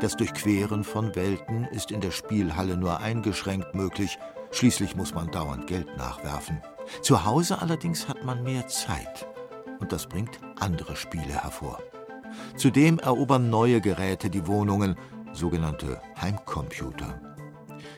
Das 0.00 0.16
Durchqueren 0.16 0.82
von 0.82 1.14
Welten 1.14 1.64
ist 1.72 1.90
in 1.90 2.00
der 2.00 2.10
Spielhalle 2.10 2.76
nur 2.76 3.00
eingeschränkt 3.00 3.74
möglich, 3.74 4.18
schließlich 4.50 4.96
muss 4.96 5.14
man 5.14 5.30
dauernd 5.30 5.66
Geld 5.66 5.94
nachwerfen. 5.98 6.62
Zu 7.02 7.24
Hause 7.26 7.60
allerdings 7.60 8.08
hat 8.08 8.24
man 8.24 8.42
mehr 8.42 8.66
Zeit 8.66 9.28
und 9.78 9.92
das 9.92 10.06
bringt 10.06 10.40
andere 10.58 10.96
Spiele 10.96 11.42
hervor. 11.42 11.80
Zudem 12.56 12.98
erobern 12.98 13.50
neue 13.50 13.80
Geräte 13.80 14.30
die 14.30 14.46
Wohnungen, 14.46 14.96
sogenannte 15.32 16.00
Heimcomputer. 16.20 17.29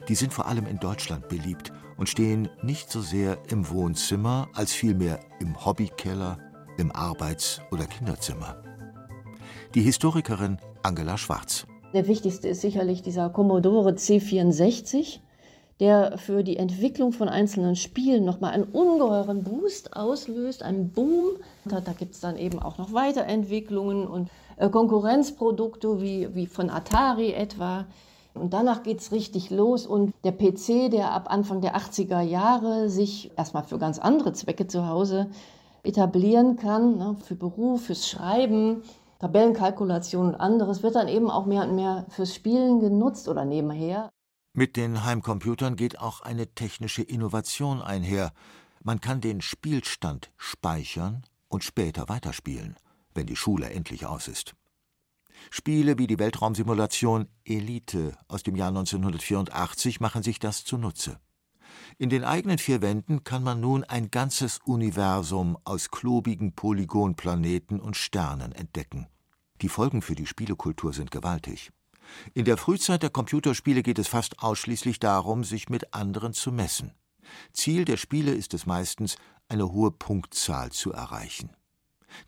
Die 0.09 0.14
sind 0.16 0.32
vor 0.32 0.47
allem 0.47 0.66
in 0.66 0.78
Deutschland 0.78 1.28
beliebt 1.28 1.73
und 1.97 2.09
stehen 2.09 2.49
nicht 2.62 2.90
so 2.90 3.00
sehr 3.00 3.38
im 3.49 3.71
Wohnzimmer 3.71 4.49
als 4.54 4.73
vielmehr 4.73 5.21
im 5.38 5.64
Hobbykeller, 5.64 6.38
im 6.76 6.90
Arbeits- 6.90 7.61
oder 7.71 7.87
Kinderzimmer. 7.87 8.62
Die 9.75 9.82
Historikerin 9.82 10.59
Angela 10.82 11.16
Schwarz. 11.16 11.66
Der 11.94 12.09
wichtigste 12.09 12.49
ist 12.49 12.62
sicherlich 12.62 13.02
dieser 13.02 13.30
Commodore 13.30 13.90
C64, 13.90 15.21
der 15.78 16.18
für 16.18 16.42
die 16.42 16.56
Entwicklung 16.56 17.12
von 17.12 17.28
einzelnen 17.28 17.76
Spielen 17.76 18.25
nochmal 18.25 18.52
einen 18.52 18.64
ungeheuren 18.64 19.44
Boost 19.44 19.97
auslöst, 19.97 20.62
einen 20.62 20.90
Boom. 20.90 21.37
Da, 21.64 21.80
da 21.80 21.92
gibt 21.92 22.14
es 22.14 22.21
dann 22.21 22.37
eben 22.37 22.59
auch 22.59 22.78
noch 22.78 22.92
Weiterentwicklungen 22.92 24.06
und 24.06 24.30
äh, 24.56 24.68
Konkurrenzprodukte 24.68 26.00
wie, 26.00 26.35
wie 26.35 26.47
von 26.47 26.71
Atari 26.71 27.32
etwa. 27.32 27.87
Und 28.34 28.54
danach 28.54 28.82
geht 28.82 29.00
es 29.00 29.12
richtig 29.12 29.50
los 29.50 29.86
und 29.86 30.14
der 30.24 30.32
PC, 30.32 30.90
der 30.90 31.12
ab 31.12 31.30
Anfang 31.30 31.60
der 31.60 31.76
80er 31.76 32.20
Jahre 32.20 32.88
sich 32.88 33.30
erstmal 33.37 33.64
für 33.64 33.78
ganz 33.78 33.98
andere 33.98 34.33
Zwecke 34.33 34.66
zu 34.66 34.87
Hause 34.87 35.30
etablieren 35.83 36.57
kann, 36.57 36.96
ne, 36.96 37.16
für 37.22 37.35
Beruf, 37.35 37.87
fürs 37.87 38.09
Schreiben, 38.09 38.83
Tabellenkalkulation 39.18 40.28
und 40.28 40.35
anderes 40.35 40.83
wird 40.83 40.96
dann 40.96 41.09
eben 41.09 41.30
auch 41.30 41.46
mehr 41.46 41.62
und 41.62 41.74
mehr 41.74 42.07
fürs 42.09 42.35
Spielen 42.35 42.80
genutzt 42.80 43.28
oder 43.28 43.44
nebenher. 43.44 44.11
Mit 44.54 44.76
den 44.76 45.04
Heimcomputern 45.04 45.76
geht 45.76 45.98
auch 45.98 46.20
eine 46.20 46.46
technische 46.46 47.02
Innovation 47.02 47.80
einher. 47.80 48.33
Man 48.83 49.00
kann 49.00 49.20
den 49.20 49.40
Spielstand 49.40 50.30
speichern 50.37 51.22
und 51.48 51.64
später 51.64 52.09
weiterspielen, 52.09 52.76
wenn 53.14 53.26
die 53.26 53.37
Schule 53.37 53.70
endlich 53.70 54.07
aus 54.07 54.28
ist. 54.28 54.54
Spiele 55.50 55.98
wie 55.98 56.07
die 56.07 56.18
Weltraumsimulation 56.18 57.28
Elite 57.44 58.16
aus 58.28 58.42
dem 58.42 58.57
Jahr 58.57 58.68
1984 58.68 60.00
machen 60.00 60.22
sich 60.22 60.38
das 60.38 60.64
zunutze. 60.64 61.20
In 61.98 62.11
den 62.11 62.24
eigenen 62.24 62.59
vier 62.59 62.83
Wänden 62.83 63.24
kann 63.24 63.42
man 63.42 63.61
nun 63.61 63.85
ein 63.85 64.11
ganzes 64.11 64.59
Universum 64.64 65.59
aus 65.64 65.90
klobigen 65.90 66.55
Polygonplaneten 66.55 67.81
und 67.81 67.96
Sternen 67.96 68.52
entdecken. 68.52 69.09
Die 69.61 69.68
Folgen 69.68 70.02
für 70.02 70.14
die 70.14 70.26
Spielekultur 70.26 70.92
sind 70.92 71.11
gewaltig. 71.11 71.70
In 72.35 72.44
der 72.44 72.57
Frühzeit 72.57 73.02
der 73.02 73.11
Computerspiele 73.11 73.83
geht 73.83 73.98
es 73.98 74.09
fast 74.09 74.40
ausschließlich 74.40 74.98
darum, 74.98 75.44
sich 75.44 75.68
mit 75.68 75.94
anderen 75.94 76.33
zu 76.33 76.50
messen. 76.50 76.92
Ziel 77.52 77.85
der 77.85 77.96
Spiele 77.96 78.33
ist 78.33 78.55
es 78.55 78.66
meistens, 78.66 79.16
eine 79.48 79.70
hohe 79.70 79.92
Punktzahl 79.92 80.72
zu 80.72 80.92
erreichen. 80.92 81.50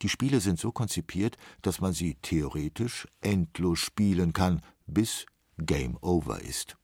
Die 0.02 0.08
Spiele 0.08 0.40
sind 0.40 0.58
so 0.58 0.72
konzipiert, 0.72 1.36
dass 1.62 1.80
man 1.80 1.92
sie 1.92 2.16
theoretisch 2.22 3.08
endlos 3.20 3.78
spielen 3.78 4.32
kann, 4.32 4.60
bis 4.86 5.26
Game 5.58 5.96
Over 6.00 6.40
ist. 6.40 6.76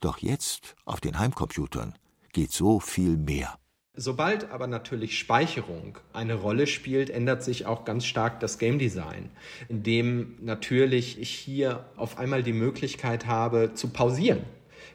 Doch 0.00 0.18
jetzt, 0.18 0.74
auf 0.84 1.00
den 1.00 1.18
Heimcomputern, 1.18 1.94
geht 2.32 2.52
so 2.52 2.80
viel 2.80 3.16
mehr. 3.16 3.58
Sobald 3.96 4.50
aber 4.50 4.66
natürlich 4.66 5.16
Speicherung 5.16 5.98
eine 6.12 6.34
Rolle 6.34 6.66
spielt, 6.66 7.10
ändert 7.10 7.44
sich 7.44 7.66
auch 7.66 7.84
ganz 7.84 8.04
stark 8.04 8.40
das 8.40 8.58
Game 8.58 8.80
Design, 8.80 9.30
indem 9.68 10.34
natürlich 10.40 11.20
ich 11.20 11.30
hier 11.30 11.84
auf 11.96 12.18
einmal 12.18 12.42
die 12.42 12.52
Möglichkeit 12.52 13.26
habe 13.26 13.74
zu 13.74 13.90
pausieren, 13.90 14.42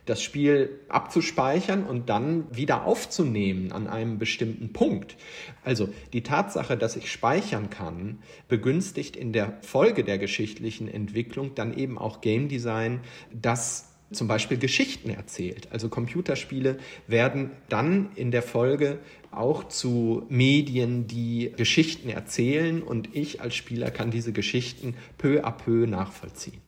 das 0.06 0.22
Spiel 0.22 0.80
abzuspeichern 0.90 1.84
und 1.84 2.10
dann 2.10 2.46
wieder 2.56 2.86
aufzunehmen 2.86 3.72
an 3.72 3.88
einem 3.88 4.18
bestimmten 4.18 4.74
Punkt. 4.74 5.18
Also 5.64 5.90
die 6.14 6.24
Tatsache, 6.24 6.78
dass 6.78 6.96
ich 6.96 7.12
speichern 7.12 7.70
kann, 7.70 8.20
begünstigt 8.48 9.16
in 9.16 9.34
der 9.34 9.58
Folge 9.62 10.04
der 10.04 10.18
geschichtlichen 10.18 10.88
Entwicklung 10.88 11.56
dann 11.56 11.78
eben 11.78 11.98
auch 11.98 12.22
Game 12.22 12.48
Design, 12.48 13.02
das 13.32 13.90
zum 14.12 14.28
Beispiel 14.28 14.58
Geschichten 14.58 15.10
erzählt. 15.10 15.68
Also 15.72 15.90
Computerspiele 15.90 16.78
werden 17.08 17.52
dann 17.70 18.10
in 18.16 18.32
der 18.32 18.42
Folge 18.42 19.00
auch 19.32 19.68
zu 19.68 20.26
Medien, 20.30 21.08
die 21.08 21.54
Geschichten 21.56 22.10
erzählen 22.10 22.82
und 22.82 23.16
ich 23.16 23.42
als 23.42 23.56
Spieler 23.56 23.92
kann 23.92 24.12
diese 24.12 24.34
Geschichten 24.34 24.96
peu 25.18 25.44
à 25.46 25.52
peu 25.52 25.86
nachvollziehen. 25.86 26.62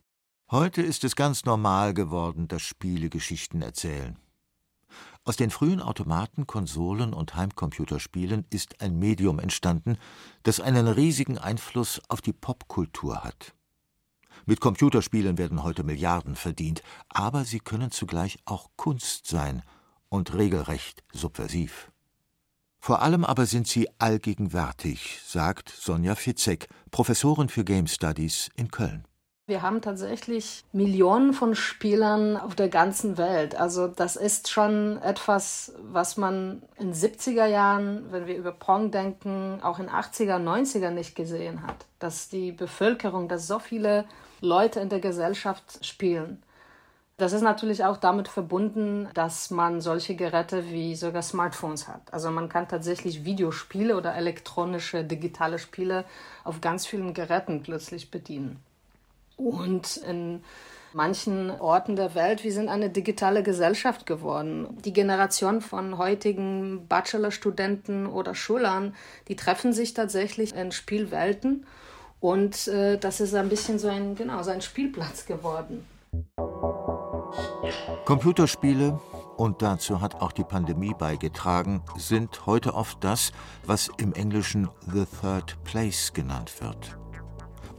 Heute 0.52 0.82
ist 0.82 1.06
es 1.06 1.16
ganz 1.16 1.46
normal 1.46 1.94
geworden, 1.94 2.50
dass 2.50 2.62
Spiele 2.62 3.10
Geschichten 3.10 3.62
erzählen. 3.62 4.20
Aus 5.24 5.38
den 5.38 5.50
frühen 5.50 5.80
Automaten, 5.80 6.46
Konsolen 6.46 7.14
und 7.14 7.36
Heimcomputerspielen 7.36 8.46
ist 8.50 8.82
ein 8.82 9.00
Medium 9.00 9.40
entstanden, 9.40 9.98
das 10.44 10.60
einen 10.60 10.90
riesigen 10.90 11.38
Einfluss 11.38 12.02
auf 12.10 12.20
die 12.20 12.34
Popkultur 12.34 13.24
hat. 13.24 13.56
Mit 14.46 14.60
Computerspielen 14.60 15.38
werden 15.38 15.64
heute 15.64 15.86
Milliarden 15.86 16.36
verdient, 16.36 16.84
aber 17.08 17.46
sie 17.46 17.62
können 17.62 17.92
zugleich 17.92 18.38
auch 18.44 18.72
Kunst 18.76 19.28
sein 19.28 19.64
und 20.10 20.34
regelrecht 20.34 21.02
subversiv. 21.14 21.94
Vor 22.78 23.02
allem 23.02 23.24
aber 23.24 23.46
sind 23.46 23.70
sie 23.70 23.88
allgegenwärtig, 24.00 25.22
sagt 25.26 25.70
Sonja 25.70 26.16
Fitzek, 26.16 26.68
Professorin 26.90 27.48
für 27.48 27.64
Game 27.64 27.88
Studies 27.88 28.50
in 28.58 28.70
Köln. 28.70 29.08
Wir 29.52 29.64
haben 29.64 29.82
tatsächlich 29.82 30.64
Millionen 30.72 31.34
von 31.34 31.56
Spielern 31.56 32.38
auf 32.38 32.56
der 32.56 32.70
ganzen 32.70 33.18
Welt. 33.18 33.54
Also 33.54 33.90
das 33.90 34.16
ist 34.16 34.50
schon 34.50 34.98
etwas, 35.02 35.74
was 35.92 36.16
man 36.16 36.62
in 36.80 36.94
70er 36.94 37.48
Jahren, 37.48 38.10
wenn 38.14 38.28
wir 38.28 38.38
über 38.38 38.54
Pong 38.54 38.92
denken, 38.92 39.60
auch 39.62 39.80
in 39.80 39.90
80er, 39.90 40.38
90er 40.38 40.92
nicht 40.92 41.18
gesehen 41.18 41.68
hat. 41.68 41.86
Dass 42.00 42.30
die 42.30 42.54
Bevölkerung, 42.54 43.28
dass 43.28 43.46
so 43.46 43.60
viele 43.60 44.06
Leute 44.40 44.80
in 44.80 44.88
der 44.88 45.02
Gesellschaft 45.02 45.86
spielen. 45.86 46.42
Das 47.18 47.34
ist 47.34 47.42
natürlich 47.42 47.84
auch 47.84 47.98
damit 47.98 48.30
verbunden, 48.30 49.10
dass 49.16 49.52
man 49.52 49.82
solche 49.82 50.16
Geräte 50.16 50.70
wie 50.70 50.96
sogar 50.96 51.24
Smartphones 51.24 51.90
hat. 51.90 52.14
Also 52.14 52.32
man 52.32 52.48
kann 52.48 52.70
tatsächlich 52.70 53.26
Videospiele 53.26 53.98
oder 53.98 54.16
elektronische 54.16 55.04
digitale 55.04 55.60
Spiele 55.60 56.06
auf 56.46 56.62
ganz 56.62 56.86
vielen 56.86 57.14
Geräten 57.14 57.64
plötzlich 57.64 58.12
bedienen. 58.12 58.64
Und 59.38 59.98
in 59.98 60.44
manchen 60.94 61.52
Orten 61.52 61.96
der 61.96 62.16
Welt, 62.16 62.44
wir 62.44 62.52
sind 62.52 62.70
eine 62.70 62.90
digitale 62.90 63.44
Gesellschaft 63.44 64.06
geworden. 64.06 64.78
Die 64.84 64.94
Generation 64.94 65.62
von 65.62 65.98
heutigen 65.98 66.88
Bachelorstudenten 66.88 68.08
oder 68.08 68.36
Schülern, 68.36 68.96
die 69.28 69.36
treffen 69.36 69.74
sich 69.74 69.94
tatsächlich 69.94 70.54
in 70.56 70.72
Spielwelten 70.72 71.66
und 72.20 72.68
äh, 72.68 72.98
das 72.98 73.20
ist 73.20 73.34
ein 73.34 73.50
bisschen 73.50 73.80
so 73.80 73.88
ein, 73.88 74.16
genau, 74.16 74.44
so 74.44 74.52
ein 74.52 74.62
Spielplatz 74.62 75.26
geworden. 75.26 75.86
Computerspiele, 78.06 79.00
und 79.38 79.62
dazu 79.64 80.02
hat 80.02 80.22
auch 80.22 80.32
die 80.32 80.44
Pandemie 80.44 80.94
beigetragen, 80.94 81.82
sind 81.98 82.46
heute 82.46 82.76
oft 82.76 83.04
das, 83.04 83.32
was 83.66 83.90
im 83.98 84.14
Englischen 84.14 84.70
The 84.94 85.06
Third 85.20 85.58
Place 85.64 86.14
genannt 86.14 86.62
wird. 86.62 86.98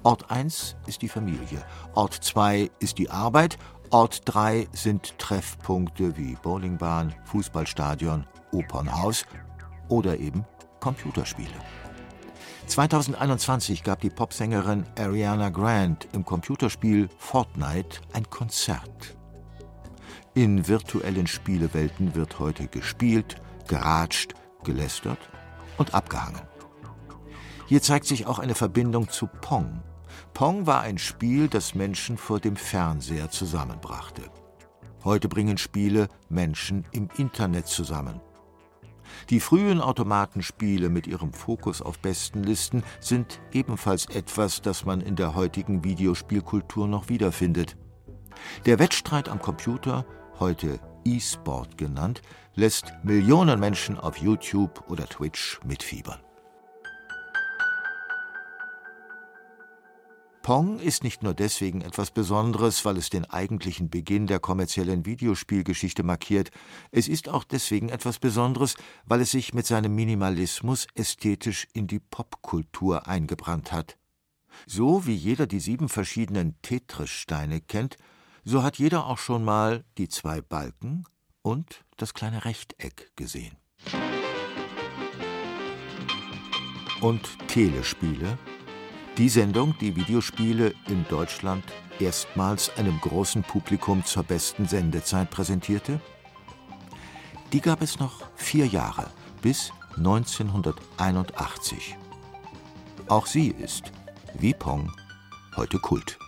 Ort 0.04 0.32
1 0.32 0.74
ist 0.86 1.02
die 1.02 1.08
Familie, 1.08 1.64
Ort 1.94 2.14
2 2.14 2.70
ist 2.80 2.98
die 2.98 3.08
Arbeit, 3.08 3.56
Ort 3.90 4.22
3 4.24 4.66
sind 4.72 5.16
Treffpunkte 5.18 6.16
wie 6.16 6.34
Bowlingbahn, 6.42 7.14
Fußballstadion, 7.24 8.26
Opernhaus 8.50 9.24
oder 9.88 10.18
eben 10.18 10.44
Computerspiele. 10.80 11.54
2021 12.66 13.84
gab 13.84 14.00
die 14.00 14.10
Popsängerin 14.10 14.86
Ariana 14.98 15.50
Grande 15.50 16.06
im 16.12 16.24
Computerspiel 16.24 17.08
Fortnite 17.18 18.00
ein 18.12 18.28
Konzert. 18.28 19.16
In 20.34 20.66
virtuellen 20.66 21.28
Spielewelten 21.28 22.16
wird 22.16 22.40
heute 22.40 22.66
gespielt, 22.66 23.36
geratscht, 23.68 24.34
gelästert 24.64 25.18
und 25.76 25.94
abgehangen. 25.94 26.42
Hier 27.66 27.82
zeigt 27.82 28.06
sich 28.06 28.26
auch 28.26 28.38
eine 28.38 28.54
Verbindung 28.54 29.08
zu 29.08 29.26
Pong. 29.26 29.82
Pong 30.34 30.66
war 30.66 30.82
ein 30.82 30.98
Spiel, 30.98 31.48
das 31.48 31.74
Menschen 31.74 32.16
vor 32.16 32.40
dem 32.40 32.56
Fernseher 32.56 33.30
zusammenbrachte. 33.30 34.22
Heute 35.04 35.28
bringen 35.28 35.58
Spiele 35.58 36.08
Menschen 36.28 36.84
im 36.92 37.08
Internet 37.16 37.66
zusammen. 37.66 38.20
Die 39.30 39.40
frühen 39.40 39.80
Automatenspiele 39.80 40.88
mit 40.88 41.06
ihrem 41.06 41.32
Fokus 41.32 41.82
auf 41.82 41.98
Bestenlisten 41.98 42.82
sind 43.00 43.40
ebenfalls 43.52 44.06
etwas, 44.06 44.62
das 44.62 44.84
man 44.84 45.00
in 45.00 45.16
der 45.16 45.34
heutigen 45.34 45.84
Videospielkultur 45.84 46.86
noch 46.88 47.08
wiederfindet. 47.08 47.76
Der 48.64 48.78
Wettstreit 48.78 49.28
am 49.28 49.40
Computer 49.40 50.06
heute 50.42 50.80
E-Sport 51.04 51.78
genannt, 51.78 52.22
lässt 52.54 52.92
Millionen 53.02 53.60
Menschen 53.60 53.98
auf 53.98 54.16
YouTube 54.16 54.84
oder 54.88 55.06
Twitch 55.06 55.60
mitfiebern. 55.64 56.20
Pong 60.42 60.80
ist 60.80 61.04
nicht 61.04 61.22
nur 61.22 61.34
deswegen 61.34 61.82
etwas 61.82 62.10
Besonderes, 62.10 62.84
weil 62.84 62.96
es 62.96 63.10
den 63.10 63.24
eigentlichen 63.24 63.90
Beginn 63.90 64.26
der 64.26 64.40
kommerziellen 64.40 65.06
Videospielgeschichte 65.06 66.02
markiert, 66.02 66.50
es 66.90 67.06
ist 67.06 67.28
auch 67.28 67.44
deswegen 67.44 67.88
etwas 67.88 68.18
Besonderes, 68.18 68.74
weil 69.04 69.20
es 69.20 69.30
sich 69.30 69.54
mit 69.54 69.66
seinem 69.66 69.94
Minimalismus 69.94 70.88
ästhetisch 70.94 71.68
in 71.74 71.86
die 71.86 72.00
Popkultur 72.00 73.06
eingebrannt 73.06 73.70
hat. 73.70 73.96
So 74.66 75.06
wie 75.06 75.14
jeder 75.14 75.46
die 75.46 75.60
sieben 75.60 75.88
verschiedenen 75.88 76.60
Tetris-Steine 76.62 77.60
kennt, 77.60 77.96
so 78.44 78.64
hat 78.64 78.78
jeder 78.78 79.06
auch 79.06 79.18
schon 79.18 79.44
mal 79.44 79.84
die 79.96 80.08
zwei 80.08 80.40
Balken 80.40 81.04
und 81.42 81.84
das 81.96 82.14
kleine 82.14 82.44
Rechteck 82.44 83.12
gesehen. 83.14 83.56
Und 87.00 87.38
Telespiele? 87.46 88.38
Die 89.18 89.28
Sendung, 89.28 89.74
die 89.78 89.94
Videospiele 89.94 90.72
in 90.88 91.04
Deutschland 91.06 91.62
erstmals 92.00 92.74
einem 92.78 92.98
großen 92.98 93.42
Publikum 93.42 94.02
zur 94.06 94.22
besten 94.22 94.66
Sendezeit 94.66 95.28
präsentierte? 95.28 96.00
Die 97.52 97.60
gab 97.60 97.82
es 97.82 98.00
noch 98.00 98.22
vier 98.36 98.66
Jahre, 98.66 99.10
bis 99.42 99.70
1981. 99.98 101.98
Auch 103.08 103.26
sie 103.26 103.48
ist, 103.48 103.92
wie 104.38 104.54
Pong, 104.54 104.90
heute 105.56 105.78
Kult. 105.78 106.18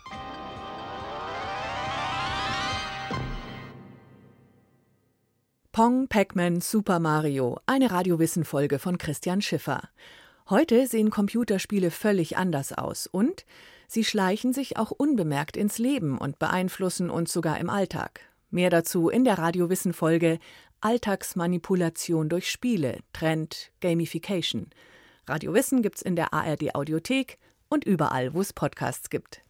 Pong, 5.72 6.06
Pac-Man, 6.08 6.60
Super 6.60 7.00
Mario, 7.00 7.58
eine 7.64 7.90
Radiowissen-Folge 7.90 8.78
von 8.78 8.98
Christian 8.98 9.40
Schiffer. 9.40 9.88
Heute 10.50 10.86
sehen 10.86 11.08
Computerspiele 11.08 11.90
völlig 11.90 12.36
anders 12.36 12.74
aus 12.74 13.06
und 13.06 13.46
sie 13.88 14.04
schleichen 14.04 14.52
sich 14.52 14.76
auch 14.76 14.90
unbemerkt 14.90 15.56
ins 15.56 15.78
Leben 15.78 16.18
und 16.18 16.38
beeinflussen 16.38 17.08
uns 17.08 17.32
sogar 17.32 17.58
im 17.58 17.70
Alltag. 17.70 18.20
Mehr 18.50 18.68
dazu 18.68 19.08
in 19.08 19.24
der 19.24 19.38
Radiowissen-Folge 19.38 20.38
Alltagsmanipulation 20.82 22.28
durch 22.28 22.50
Spiele, 22.50 22.98
Trend, 23.14 23.72
Gamification. 23.80 24.68
Radiowissen 25.26 25.80
gibt's 25.80 26.02
in 26.02 26.14
der 26.14 26.34
ARD 26.34 26.74
Audiothek 26.74 27.38
und 27.70 27.86
überall, 27.86 28.34
wo 28.34 28.42
es 28.42 28.52
Podcasts 28.52 29.08
gibt. 29.08 29.43